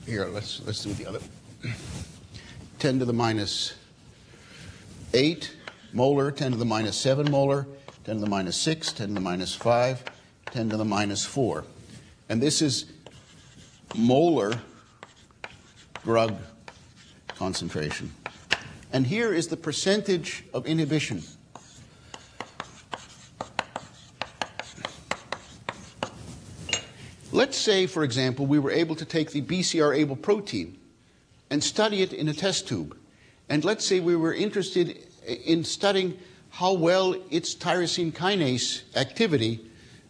[0.06, 1.20] Here, let's, let's do the other.
[2.80, 3.74] 10 to the minus
[5.14, 5.56] 8
[5.94, 7.68] molar, 10 to the minus 7 molar,
[8.04, 10.04] 10 to the minus 6, 10 to the minus 5,
[10.52, 11.66] 10 to the minus 4.
[12.30, 12.86] And this is
[13.96, 14.60] molar
[16.04, 16.38] drug
[17.30, 18.14] concentration.
[18.94, 21.24] And here is the percentage of inhibition.
[27.38, 30.76] Let's say, for example, we were able to take the BCR-ABL protein
[31.52, 32.98] and study it in a test tube.
[33.48, 34.98] And let's say we were interested
[35.46, 36.18] in studying
[36.50, 39.64] how well its tyrosine kinase activity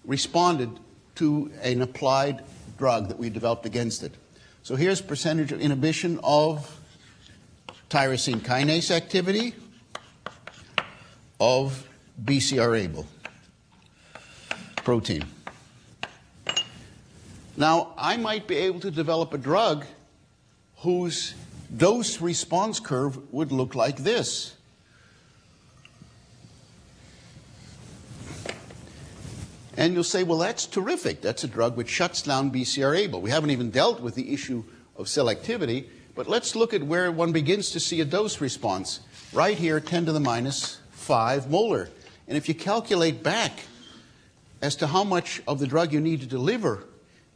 [0.06, 0.70] responded
[1.16, 2.46] to an applied
[2.78, 4.14] drug that we developed against it.
[4.64, 6.80] So here's percentage of inhibition of
[7.90, 9.54] tyrosine kinase activity
[11.42, 11.86] of
[12.24, 13.06] BCR-ABL
[14.78, 15.26] protein.
[17.58, 19.86] Now, I might be able to develop a drug
[20.78, 21.34] whose
[21.76, 24.54] dose response curve would look like this.
[29.76, 31.22] And you'll say, well, that's terrific.
[31.22, 33.22] That's a drug which shuts down BCR-ABL.
[33.22, 34.64] We haven't even dealt with the issue
[34.96, 39.00] of selectivity, but let's look at where one begins to see a dose response.
[39.34, 41.90] Right here, 10 to the minus 5 molar.
[42.28, 43.52] And if you calculate back
[44.62, 46.84] as to how much of the drug you need to deliver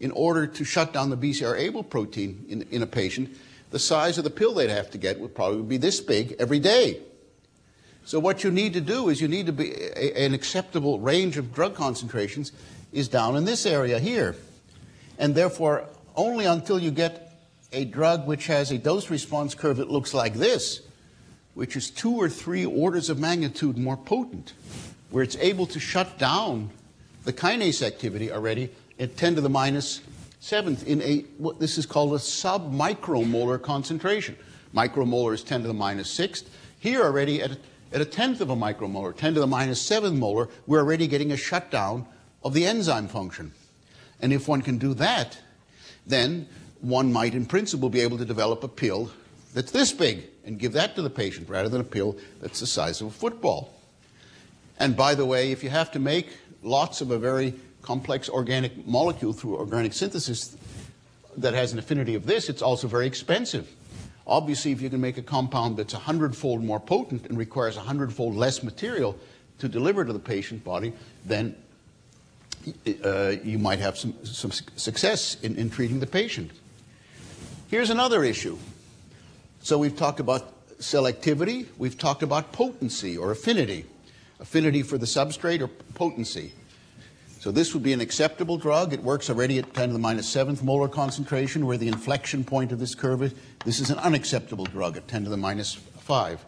[0.02, 3.38] in order to shut down the BCR-ABL protein in, in a patient,
[3.70, 6.60] the size of the pill they'd have to get would probably be this big every
[6.60, 7.00] day.
[8.04, 11.38] So what you need to do is you need to be a, an acceptable range
[11.38, 12.52] of drug concentrations
[12.92, 14.36] is down in this area here.
[15.20, 15.86] And therefore,
[16.16, 17.32] only until you get
[17.72, 20.82] a drug which has a dose response curve that looks like this,
[21.54, 24.54] which is two or three orders of magnitude more potent,
[25.12, 26.72] where it's able to shut down
[27.24, 30.02] the kinase activity already at 10 to the minus
[30.40, 34.38] seventh in a what this is called a submicromolar concentration.
[34.74, 36.50] Micromolar is 10 to the minus sixth.
[36.80, 37.58] Here already at
[37.94, 41.32] at a tenth of a micromolar, 10 to the minus seventh molar, we're already getting
[41.32, 42.06] a shutdown
[42.44, 43.52] of the enzyme function.
[44.22, 45.38] And if one can do that,
[46.08, 46.48] then
[46.80, 49.12] one might, in principle, be able to develop a pill
[49.54, 52.68] that's this big and give that to the patient rather than a pill that's the
[52.68, 53.74] size of a football.
[54.80, 56.30] And by the way, if you have to make
[56.64, 60.56] lots of a very complex organic molecule through organic synthesis
[61.38, 63.70] that has an affinity of this, it's also very expensive.
[64.28, 67.82] Obviously, if you can make a compound that's a hundredfold more potent and requires a
[67.82, 69.18] hundredfold less material
[69.60, 70.94] to deliver to the patient body,
[71.26, 71.56] then
[73.04, 76.52] uh, you might have some, some success in, in treating the patient.
[77.70, 78.58] Here's another issue.
[79.62, 83.86] So we've talked about selectivity, we've talked about potency or affinity.
[84.40, 86.52] Affinity for the substrate or potency.
[87.42, 88.94] So this would be an acceptable drug.
[88.94, 92.72] It works already at 10 to the minus seventh molar concentration, where the inflection point
[92.72, 93.34] of this curve is.
[93.66, 96.46] This is an unacceptable drug at 10 to the minus 5.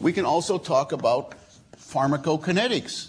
[0.00, 1.32] We can also talk about
[1.78, 3.08] pharmacokinetics.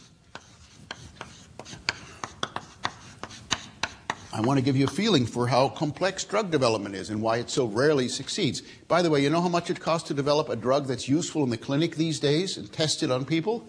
[4.31, 7.39] I want to give you a feeling for how complex drug development is and why
[7.39, 8.61] it so rarely succeeds.
[8.87, 11.43] By the way, you know how much it costs to develop a drug that's useful
[11.43, 13.67] in the clinic these days and tested on people?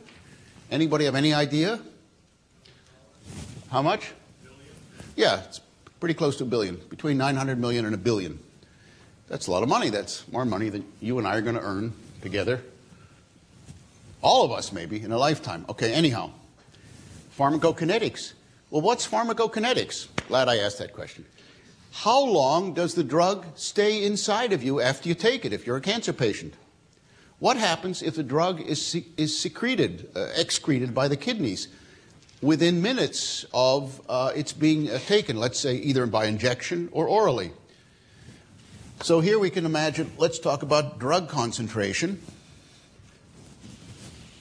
[0.70, 1.80] Anybody have any idea?
[3.70, 4.12] How much?
[5.14, 5.60] Yeah, it's
[6.00, 8.38] pretty close to a billion, between 900 million and a billion.
[9.28, 9.90] That's a lot of money.
[9.90, 12.62] That's more money than you and I are going to earn together.
[14.22, 15.66] All of us, maybe, in a lifetime.
[15.68, 16.30] Okay, anyhow.
[17.38, 18.32] Pharmacokinetics.
[18.70, 20.08] Well, what's pharmacokinetics?
[20.28, 21.26] Glad I asked that question.
[21.92, 25.76] How long does the drug stay inside of you after you take it if you're
[25.76, 26.54] a cancer patient?
[27.38, 31.68] What happens if the drug is, is secreted, uh, excreted by the kidneys?
[32.40, 37.52] Within minutes of uh, its being uh, taken, let's say either by injection or orally.
[39.02, 42.20] So here we can imagine, let's talk about drug concentration.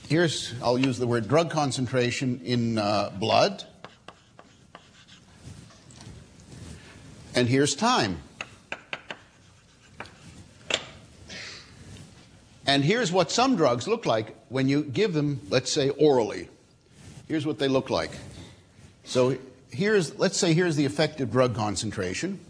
[0.08, 3.64] Here's, I'll use the word drug concentration in uh, blood.
[7.34, 8.18] And here's time.
[12.66, 16.48] And here's what some drugs look like when you give them, let's say, orally.
[17.28, 18.10] Here's what they look like.
[19.04, 19.36] So
[19.70, 22.40] here's, let's say here's the effective drug concentration.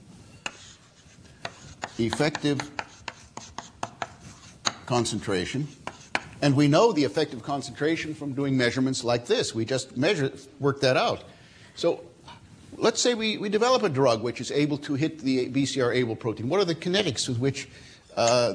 [1.98, 2.60] Effective
[4.86, 5.66] concentration.
[6.40, 9.52] And we know the effective concentration from doing measurements like this.
[9.52, 11.24] We just measure, work that out.
[11.74, 12.04] So
[12.76, 16.48] let's say we, we develop a drug which is able to hit the BCR-ABL protein.
[16.48, 17.68] What are the kinetics with which
[18.16, 18.54] uh,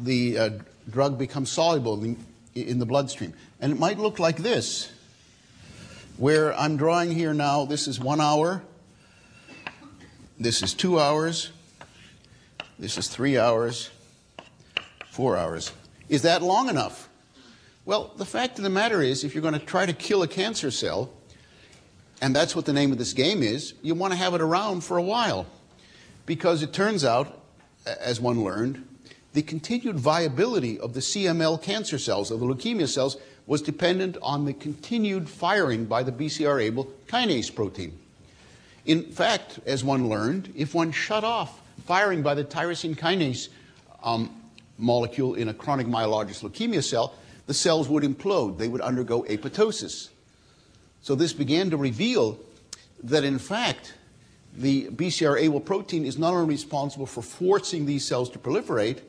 [0.00, 0.50] the uh,
[0.90, 2.16] drug becomes soluble in,
[2.56, 3.32] in the bloodstream?
[3.60, 4.92] And it might look like this,
[6.16, 8.62] where I'm drawing here now, this is one hour,
[10.38, 11.50] this is two hours,
[12.78, 13.90] this is three hours,
[15.10, 15.72] four hours.
[16.08, 17.08] Is that long enough?
[17.84, 20.28] Well, the fact of the matter is, if you're going to try to kill a
[20.28, 21.10] cancer cell,
[22.20, 24.84] and that's what the name of this game is, you want to have it around
[24.84, 25.46] for a while.
[26.24, 27.42] Because it turns out,
[27.84, 28.86] as one learned,
[29.32, 33.16] the continued viability of the CML cancer cells, of the leukemia cells,
[33.46, 37.98] was dependent on the continued firing by the BCR-ABL kinase protein.
[38.84, 43.48] In fact, as one learned, if one shut off firing by the tyrosine kinase
[44.02, 44.30] um,
[44.78, 47.14] molecule in a chronic myelogenous leukemia cell,
[47.46, 48.58] the cells would implode.
[48.58, 50.08] They would undergo apoptosis.
[51.02, 52.38] So this began to reveal
[53.02, 53.94] that, in fact,
[54.56, 59.00] the BCR-ABL protein is not only responsible for forcing these cells to proliferate,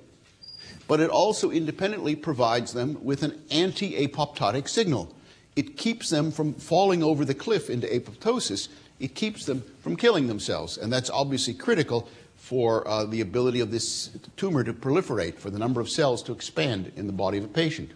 [0.88, 5.14] but it also independently provides them with an anti-apoptotic signal.
[5.56, 8.70] It keeps them from falling over the cliff into apoptosis.
[9.00, 13.72] It keeps them from killing themselves, and that's obviously critical for uh, the ability of
[13.72, 17.46] this tumor to proliferate, for the number of cells to expand in the body of
[17.46, 17.92] a patient.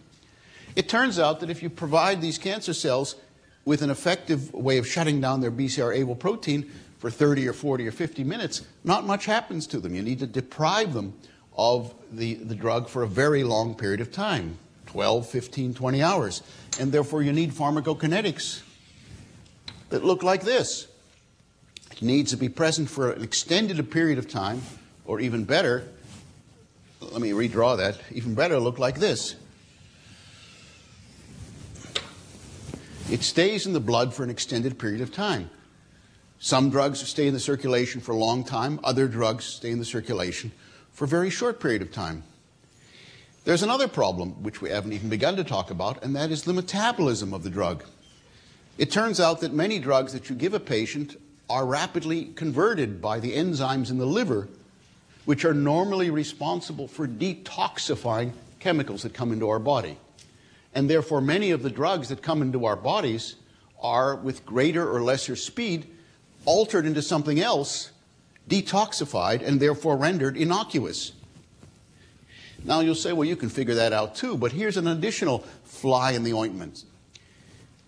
[0.76, 3.16] It turns out that if you provide these cancer cells
[3.66, 7.92] with an effective way of shutting down their BCR-ABL protein for 30 or 40 or
[7.92, 9.94] 50 minutes, not much happens to them.
[9.94, 11.14] You need to deprive them
[11.58, 16.44] of the, the drug for a very long period of time 12, 15, 20 hours.
[16.80, 18.62] And therefore, you need pharmacokinetics
[19.90, 20.88] that look like this.
[21.92, 24.62] It needs to be present for an extended period of time,
[25.06, 25.88] or even better,
[27.02, 29.36] let me redraw that, even better, look like this.
[33.10, 35.50] It stays in the blood for an extended period of time.
[36.40, 39.86] Some drugs stay in the circulation for a long time, other drugs stay in the
[39.86, 40.52] circulation
[40.98, 42.24] for a very short period of time.
[43.44, 46.54] There's another problem, which we haven't even begun to talk about, and that is the
[46.54, 47.84] metabolism of the drug.
[48.80, 51.16] It turns out that many drugs that you give a patient
[51.52, 54.48] are rapidly converted by the enzymes in the liver,
[55.26, 60.00] which are normally responsible for detoxifying chemicals that come into our body.
[60.74, 63.36] And therefore, many of the drugs that come into our bodies
[63.80, 65.86] are, with greater or lesser speed,
[66.46, 67.92] altered into something else,
[68.48, 71.12] detoxified, and therefore rendered innocuous.
[72.64, 76.12] Now you'll say, well, you can figure that out too, but here's an additional fly
[76.12, 76.84] in the ointment.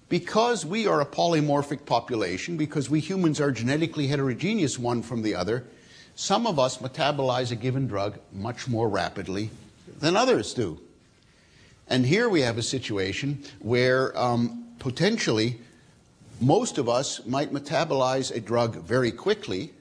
[0.09, 5.35] Because we are a polymorphic population, because we humans are genetically heterogeneous one from the
[5.35, 5.65] other,
[6.15, 9.51] some of us metabolize a given drug much more rapidly
[9.99, 10.79] than others do.
[11.87, 15.59] And here we have a situation where um, potentially
[16.41, 19.73] most of us might metabolize a drug very quickly,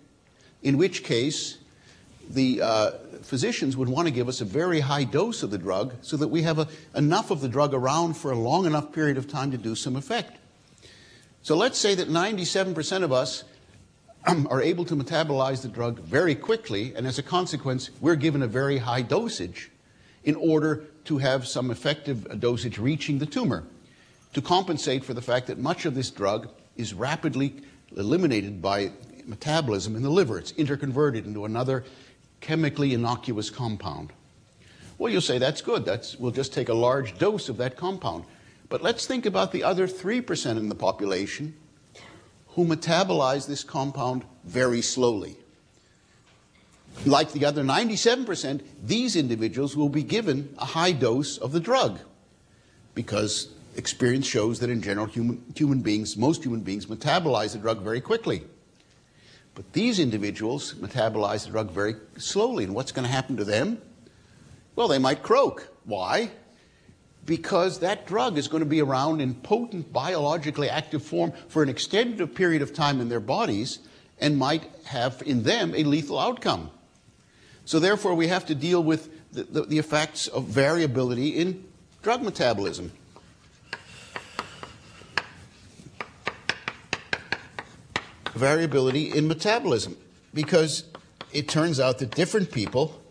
[0.63, 1.59] in which case
[2.31, 2.91] the uh,
[3.23, 6.29] physicians would want to give us a very high dose of the drug so that
[6.29, 9.51] we have a, enough of the drug around for a long enough period of time
[9.51, 10.39] to do some effect.
[11.43, 13.45] So let's say that 97% of us
[14.27, 18.47] are able to metabolize the drug very quickly, and as a consequence, we're given a
[18.47, 19.71] very high dosage
[20.25, 23.65] in order to have some effective dosage reaching the tumor
[24.35, 27.55] to compensate for the fact that much of this drug is rapidly
[27.97, 28.93] eliminated by
[29.29, 30.39] metabolism in the liver.
[30.39, 31.85] It's interconverted into another
[32.41, 34.12] chemically innocuous compound.
[34.97, 35.85] Well, you'll say that's good.
[35.85, 38.24] That's, we'll just take a large dose of that compound.
[38.68, 41.55] But let's think about the other 3% in the population
[42.49, 45.37] who metabolize this compound very slowly.
[47.07, 52.01] Like the other 97%, these individuals will be given a high dose of the drug
[52.95, 57.83] because experience shows that in general human, human beings, most human beings metabolize the drug
[57.83, 58.43] very quickly.
[59.59, 62.63] But these individuals metabolize the drug very slowly.
[62.63, 63.83] And what's going to happen to them?
[64.77, 65.67] Well, they might croak.
[65.85, 66.31] Why?
[67.25, 71.69] Because that drug is going to be around in potent biologically active form for an
[71.69, 73.81] extended period of time in their bodies
[74.21, 76.71] and might have in them a lethal outcome.
[77.65, 81.65] So therefore, we have to deal with the, the, the effects of variability in
[82.03, 82.93] drug metabolism.
[88.39, 89.97] Variability in metabolism.
[90.32, 90.84] Because
[91.32, 93.03] it turns out that different people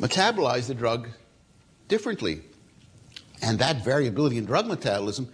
[0.00, 1.08] metabolize the drug
[1.88, 2.42] differently.
[3.42, 5.28] And that variability in drug metabolism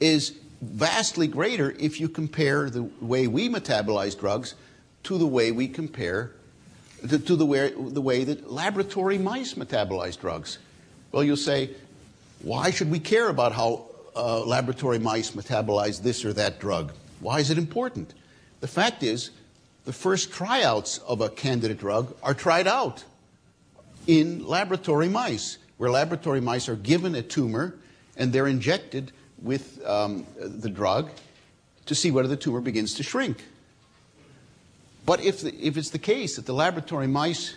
[0.00, 4.54] is vastly greater if you compare the way we metabolize drugs
[5.04, 6.32] to the way we compare
[7.08, 10.58] to, to the, way, the way that laboratory mice metabolize drugs.
[11.12, 11.70] Well, you'll say,
[12.42, 13.86] why should we care about how
[14.16, 16.92] uh, laboratory mice metabolize this or that drug?
[17.20, 18.14] Why is it important?
[18.60, 19.30] The fact is,
[19.84, 23.04] the first tryouts of a candidate drug are tried out
[24.06, 27.74] in laboratory mice, where laboratory mice are given a tumor
[28.16, 29.12] and they're injected
[29.42, 31.10] with um, the drug
[31.86, 33.44] to see whether the tumor begins to shrink.
[35.04, 37.56] But if, the, if it's the case that the laboratory mice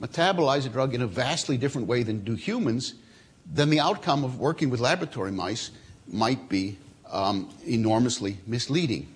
[0.00, 2.94] metabolize a drug in a vastly different way than do humans,
[3.50, 5.70] then the outcome of working with laboratory mice
[6.06, 6.78] might be
[7.10, 9.08] um, enormously misleading.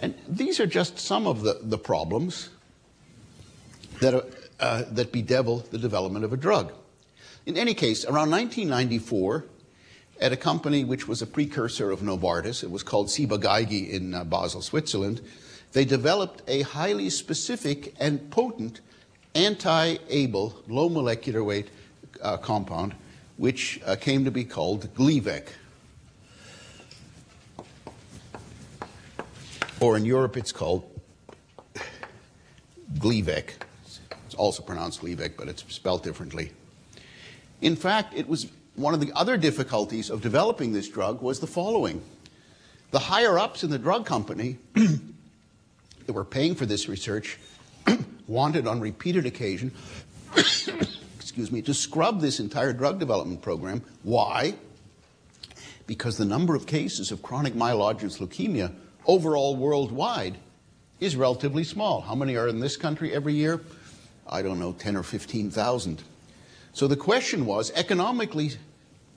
[0.00, 2.50] And these are just some of the, the problems
[4.00, 4.24] that, are,
[4.58, 6.72] uh, that bedevil the development of a drug.
[7.46, 9.44] In any case, around 1994,
[10.20, 14.24] at a company which was a precursor of Novartis, it was called Ciba-Geigy in uh,
[14.24, 15.20] Basel, Switzerland,
[15.72, 18.80] they developed a highly specific and potent
[19.34, 21.68] anti-Abl, low molecular weight
[22.22, 22.94] uh, compound,
[23.40, 25.46] which uh, came to be called Gleevec.
[29.80, 30.84] Or in Europe, it's called
[32.98, 33.52] Glivec.
[34.26, 36.52] It's also pronounced Gleevec, but it's spelled differently.
[37.62, 41.46] In fact, it was one of the other difficulties of developing this drug was the
[41.46, 42.02] following.
[42.90, 47.38] The higher ups in the drug company that were paying for this research
[48.26, 49.72] wanted on repeated occasion,
[51.40, 53.82] excuse me, to scrub this entire drug development program.
[54.02, 54.54] Why?
[55.86, 58.74] Because the number of cases of chronic myelogenous leukemia
[59.06, 60.36] overall worldwide
[61.00, 62.02] is relatively small.
[62.02, 63.62] How many are in this country every year?
[64.28, 66.02] I don't know, 10 or 15,000.
[66.74, 68.52] So the question was, economically,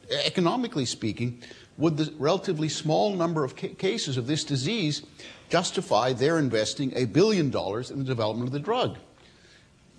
[0.09, 1.41] economically speaking,
[1.77, 5.03] would the relatively small number of ca cases of this disease
[5.49, 8.97] justify their investing a billion dollars in the development of the drug?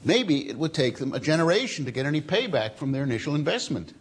[0.04, 3.94] Maybe it would take them a generation to get any payback from their initial investment.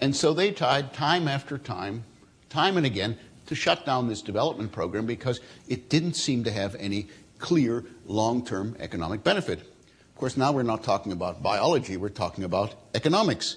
[0.00, 2.04] And so they tried time after time,
[2.48, 6.74] time and again, to shut down this development program because it didn't seem to have
[6.76, 7.08] any
[7.38, 9.60] clear long-term economic benefit.
[9.60, 13.56] Of course, now we're not talking about biology, we're talking about economics.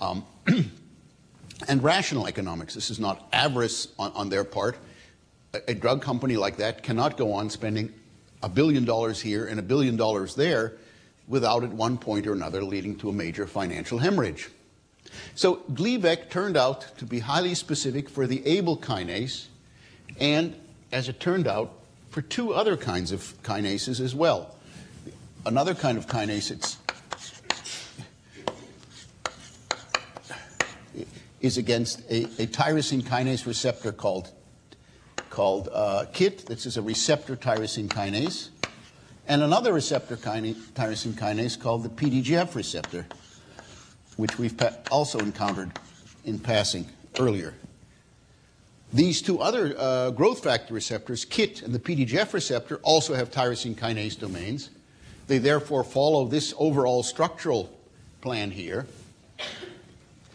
[0.00, 0.24] Um,
[1.68, 2.74] and rational economics.
[2.74, 4.76] This is not avarice on, on their part.
[5.54, 7.92] A, a, drug company like that cannot go on spending
[8.42, 10.74] a billion dollars here and a billion dollars there
[11.28, 14.50] without at one point or another leading to a major financial hemorrhage.
[15.34, 19.46] So Gleevec turned out to be highly specific for the Abl kinase
[20.18, 20.54] and,
[20.90, 21.72] as it turned out,
[22.10, 24.54] for two other kinds of kinases as well.
[25.46, 26.76] Another kind of kinase it's
[31.40, 34.30] is against a, a tyrosine kinase receptor called,
[35.32, 36.44] called uh, KIT.
[36.46, 38.50] This is a receptor tyrosine kinase.
[39.26, 43.06] And another receptor tyrosine kinase called the PDGF receptor,
[44.16, 44.54] which we've
[44.90, 45.72] also encountered
[46.26, 46.86] in passing
[47.18, 47.54] earlier.
[48.92, 53.74] These two other uh, growth factor receptors, KIT and the PDGF receptor, also have tyrosine
[53.74, 54.68] kinase domains.
[55.28, 57.70] They therefore follow this overall structural
[58.20, 58.86] plan here.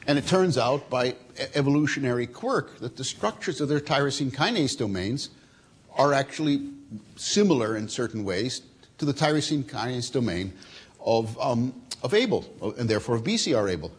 [0.07, 1.15] And it turns out by
[1.53, 5.29] evolutionary quirk that the structures of their tyrosine kinase domains
[5.97, 6.69] are actually
[7.17, 8.61] similar in certain ways
[8.99, 10.53] to the tyrosine kinase domain
[11.05, 12.45] of, um, of Abl,
[12.79, 13.91] and therefore of BCR-ABL.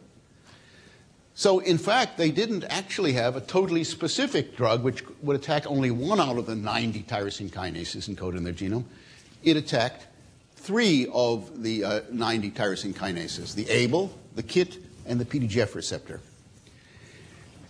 [1.34, 5.90] So, in fact, they didn't actually have a totally specific drug which would attack only
[5.90, 8.84] one out of the 90 tyrosine kinases encoded in their genome.
[9.44, 10.06] It attacked
[10.56, 16.20] three of the uh, 90 tyrosine kinases the Abl, the KIT, and the PDGF receptor.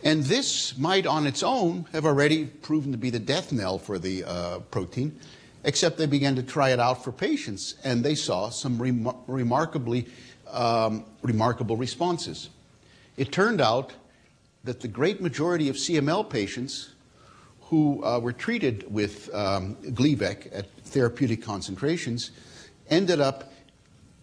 [0.05, 3.99] And this might on its own have already proven to be the death knell for
[3.99, 5.19] the uh, protein,
[5.65, 10.07] except they began to try it out for patients and they saw some rem remarkably
[10.51, 12.51] um, remarkable responses.
[13.17, 13.93] It turned out
[14.65, 16.91] that the great majority of CML patients
[17.63, 22.31] who uh, were treated with um, Gleevec at therapeutic concentrations
[22.89, 23.53] ended up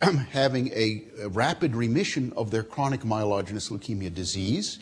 [0.31, 4.79] having a, a, rapid remission of their chronic myelogenous leukemia disease,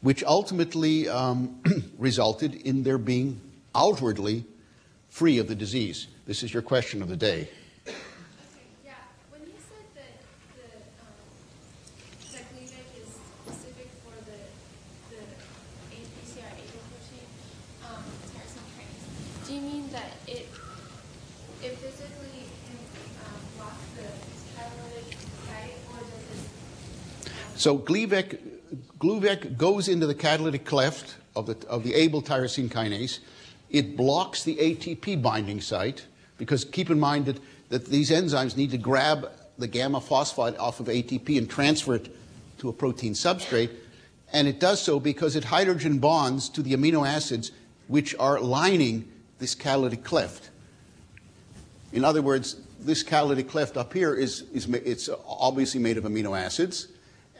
[0.00, 1.60] which ultimately um,
[1.98, 3.40] resulted in their being
[3.74, 4.44] outwardly
[5.08, 6.08] free of the disease.
[6.26, 7.48] This is your question of the day.
[27.60, 33.18] So Gleevec, goes into the catalytic cleft of the, of the Abl tyrosine kinase.
[33.68, 36.06] It blocks the ATP binding site
[36.38, 37.38] because keep in mind that,
[37.68, 42.16] that these enzymes need to grab the gamma phosphide off of ATP and transfer it
[42.60, 43.72] to a protein substrate.
[44.32, 47.52] And it does so because it hydrogen bonds to the amino acids
[47.88, 49.06] which are lining
[49.38, 50.48] this catalytic cleft.
[51.92, 56.40] In other words, this catalytic cleft up here is, is it's obviously made of amino
[56.40, 56.88] acids,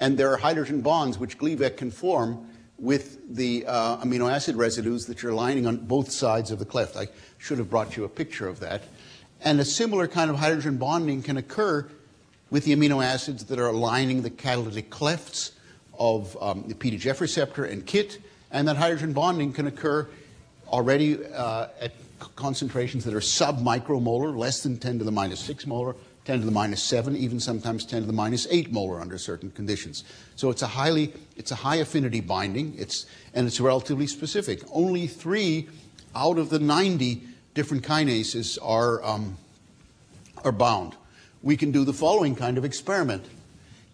[0.01, 2.49] and there are hydrogen bonds which Gleevec can form
[2.79, 6.97] with the uh, amino acid residues that you're lining on both sides of the cleft.
[6.97, 8.83] I should have brought you a picture of that.
[9.43, 11.87] And a similar kind of hydrogen bonding can occur
[12.51, 15.53] with the amino acids that are lining the catalytic clefts
[15.99, 18.19] of um, the PDGF receptor and KIT,
[18.51, 20.09] and that hydrogen bonding can occur
[20.69, 21.93] already uh, at
[22.37, 25.95] concentrations that are sub-micromolar, less than 10 to the minus 6 molar,
[26.25, 29.51] 10 to the minus 7, even sometimes 10 to the minus 8 molar under certain
[29.51, 30.05] conditions.
[30.37, 34.63] So it's a highly, it's a high affinity binding, it's, and it's relatively specific.
[34.73, 35.69] Only three
[36.15, 37.23] out of the 90
[37.55, 39.39] different kinases are, um,
[40.45, 40.95] are bound.
[41.43, 43.25] We can do the following kind of experiment.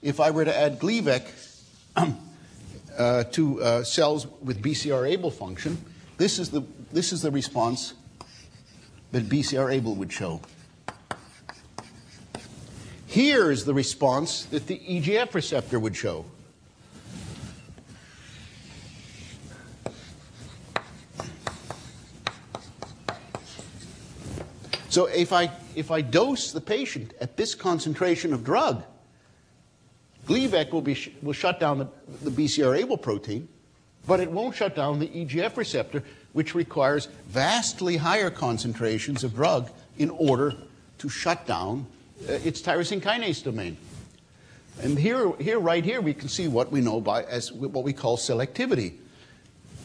[0.02, 1.26] If I were to add Gleevec
[2.98, 5.78] uh, to uh, cells with BCR-ABL function,
[6.16, 6.62] this is the,
[6.92, 7.94] this is the response
[9.12, 10.40] that BCR-ABL would show.
[13.06, 16.24] Here is the response that the EGF receptor would show.
[24.88, 28.82] So if I, if I dose the patient at this concentration of drug,
[30.26, 31.88] Gleevec will, be, will shut down the,
[32.22, 33.46] the BCR-ABL protein,
[34.06, 36.02] but it won't shut down the EGF receptor,
[36.32, 40.54] which requires vastly higher concentrations of drug in order
[40.96, 41.86] to shut down
[42.20, 43.76] its tyrosine kinase domain.
[44.82, 47.92] And here, here, right here, we can see what we know by as what we
[47.92, 48.94] call selectivity.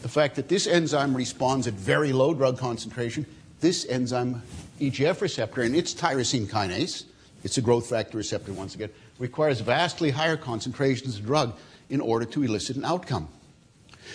[0.02, 3.24] The fact that this enzyme responds at very low drug concentration,
[3.60, 4.42] this enzyme,
[4.80, 7.04] EGF receptor, and its tyrosine kinase,
[7.44, 11.54] it's a growth factor receptor once again, requires vastly higher concentrations of drug
[11.88, 13.28] in order to elicit an outcome.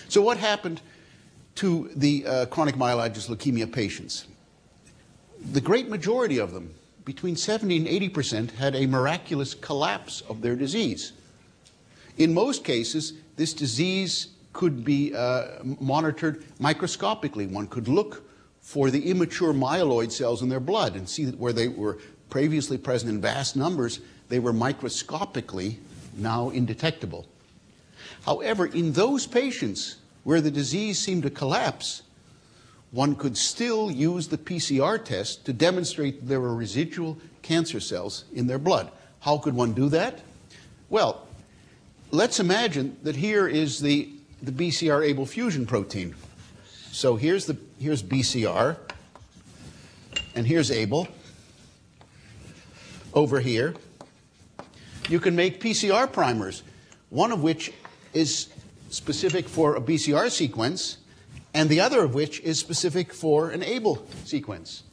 [0.10, 0.82] So, what happened
[1.56, 4.28] to the uh, chronic myelogenous leukemia patients?
[5.52, 6.74] The great majority of them
[7.08, 11.14] between 70 and 80 percent had a miraculous collapse of their disease.
[12.18, 17.48] In most cases, this disease could be uh, monitored microscopically.
[17.48, 18.30] One could look
[18.60, 21.98] for the immature myeloid cells in their blood and see that where they were
[22.30, 25.80] previously present in vast numbers, they were microscopically
[26.18, 27.26] now indetectable.
[28.26, 29.96] However, in those patients
[30.26, 32.02] where the disease seemed to collapse,
[32.92, 38.48] one could still use the PCR test to demonstrate there were residual cancer cells in
[38.48, 38.92] their blood.
[39.20, 40.22] How could one do that?
[40.90, 41.28] Well,
[42.12, 44.10] let's imagine that here is the,
[44.42, 46.16] the BCR-ABL fusion protein.
[46.92, 48.78] So here's, the, here's BCR,
[50.36, 51.08] and here's ABL.
[53.14, 53.74] Over here,
[55.10, 56.64] you can make PCR primers,
[57.10, 57.74] one of which
[58.14, 58.50] is
[58.90, 60.98] specific for a BCR sequence,
[61.58, 64.84] and the other of which is specific for an ABL sequence.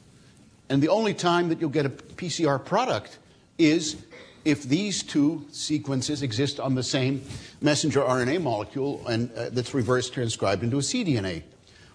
[0.70, 3.18] And the only time that you'll get a PCR product
[3.58, 3.96] is
[4.46, 7.22] if these two sequences exist on the same
[7.60, 11.42] messenger RNA molecule and uh, that's reverse transcribed into a cDNA.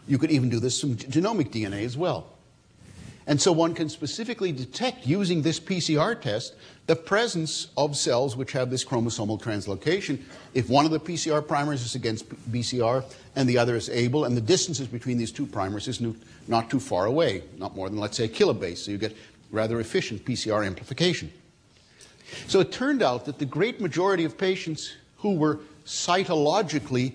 [0.08, 2.28] You could even do this from genomic DNA as well.
[3.30, 6.56] And so one can specifically detect using this PCR test
[6.88, 10.24] the presence of cells which have this chromosomal translocation.
[10.56, 13.06] If one of the PCR primers is against BCR
[13.36, 16.02] and the other is ABL, and the distances between these two primers is
[16.48, 19.16] not too far away, not more than, let's say, a kilobase, so you get
[19.52, 21.32] rather efficient PCR amplification.
[22.48, 27.14] So it turned out that the great majority of patients who were cytologically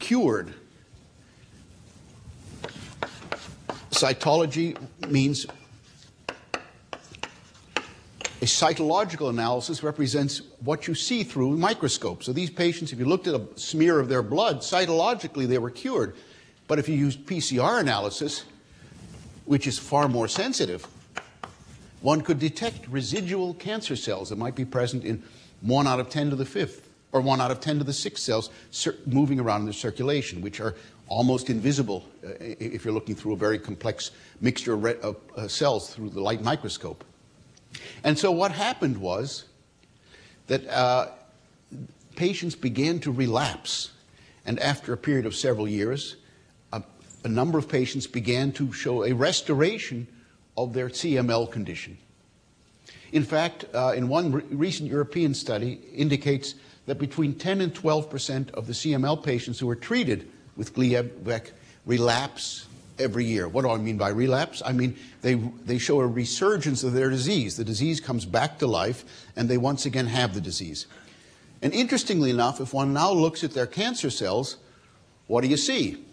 [0.00, 0.52] cured
[3.90, 4.76] Cytology
[5.08, 5.46] means
[8.42, 12.22] a cytological analysis represents what you see through a microscope.
[12.22, 15.70] So these patients, if you looked at a smear of their blood, cytologically they were
[15.70, 16.14] cured.
[16.68, 18.44] But if you used PCR analysis,
[19.46, 20.86] which is far more sensitive,
[22.02, 25.22] one could detect residual cancer cells that might be present in
[25.62, 28.22] 1 out of 10 to the fifth, or 1 out of 10 to the sixth
[28.22, 28.50] cells
[29.06, 30.74] moving around in the circulation, which are
[31.08, 36.10] almost invisible uh, if you're looking through a very complex mixture of uh, cells through
[36.10, 37.04] the light microscope.
[38.02, 39.44] And so what happened was
[40.46, 41.08] that uh,
[42.16, 43.92] patients began to relapse.
[44.44, 46.16] And after a period of several years,
[46.72, 46.82] a,
[47.24, 50.06] a number of patients began to show a restoration
[50.56, 51.98] of their CML condition.
[53.12, 56.54] In fact, uh, in one re recent European study indicates
[56.86, 61.50] that between 10 and 12 percent of the CML patients who were treated with Gleevec
[61.84, 62.66] relapse
[62.98, 63.46] every year.
[63.48, 64.62] What do I mean by relapse?
[64.64, 67.56] I mean they, they show a resurgence of their disease.
[67.56, 69.04] The disease comes back to life,
[69.36, 70.86] and they once again have the disease.
[71.62, 74.56] And interestingly enough, if one now looks at their cancer cells,
[75.26, 76.04] what do you see?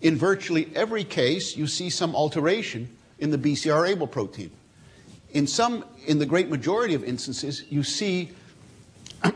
[0.00, 2.88] In virtually every case, you see some alteration
[3.18, 4.50] in the BCR-ABL protein.
[5.32, 8.30] In some, in the great majority of instances, you see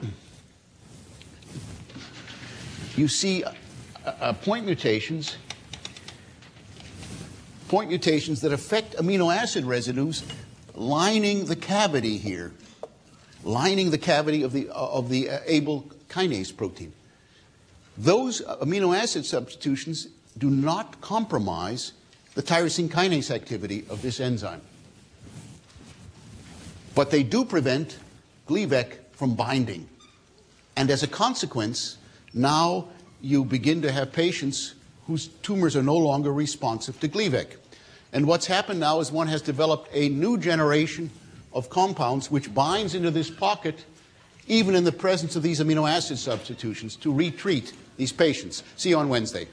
[2.96, 3.42] you see
[4.20, 5.36] uh, point mutations,
[7.68, 10.24] point mutations that affect amino acid residues
[10.74, 12.52] lining the cavity here,
[13.44, 16.92] lining the cavity of the, uh, of the uh, ABL kinase protein.
[17.96, 21.92] Those amino acid substitutions do not compromise
[22.34, 24.60] the tyrosine kinase activity of this enzyme.
[26.94, 27.98] But they do prevent
[28.48, 29.88] Gleevec from binding.
[30.76, 31.98] And as a consequence,
[32.32, 32.88] now
[33.20, 34.74] you begin to have patients
[35.06, 37.56] whose tumors are no longer responsive to Gleevec.
[38.12, 41.10] And what's happened now is one has developed a new generation
[41.52, 43.84] of compounds which binds into this pocket
[44.46, 48.62] even in the presence of these amino acid substitutions to retreat these patients.
[48.76, 49.46] See you on Wednesday.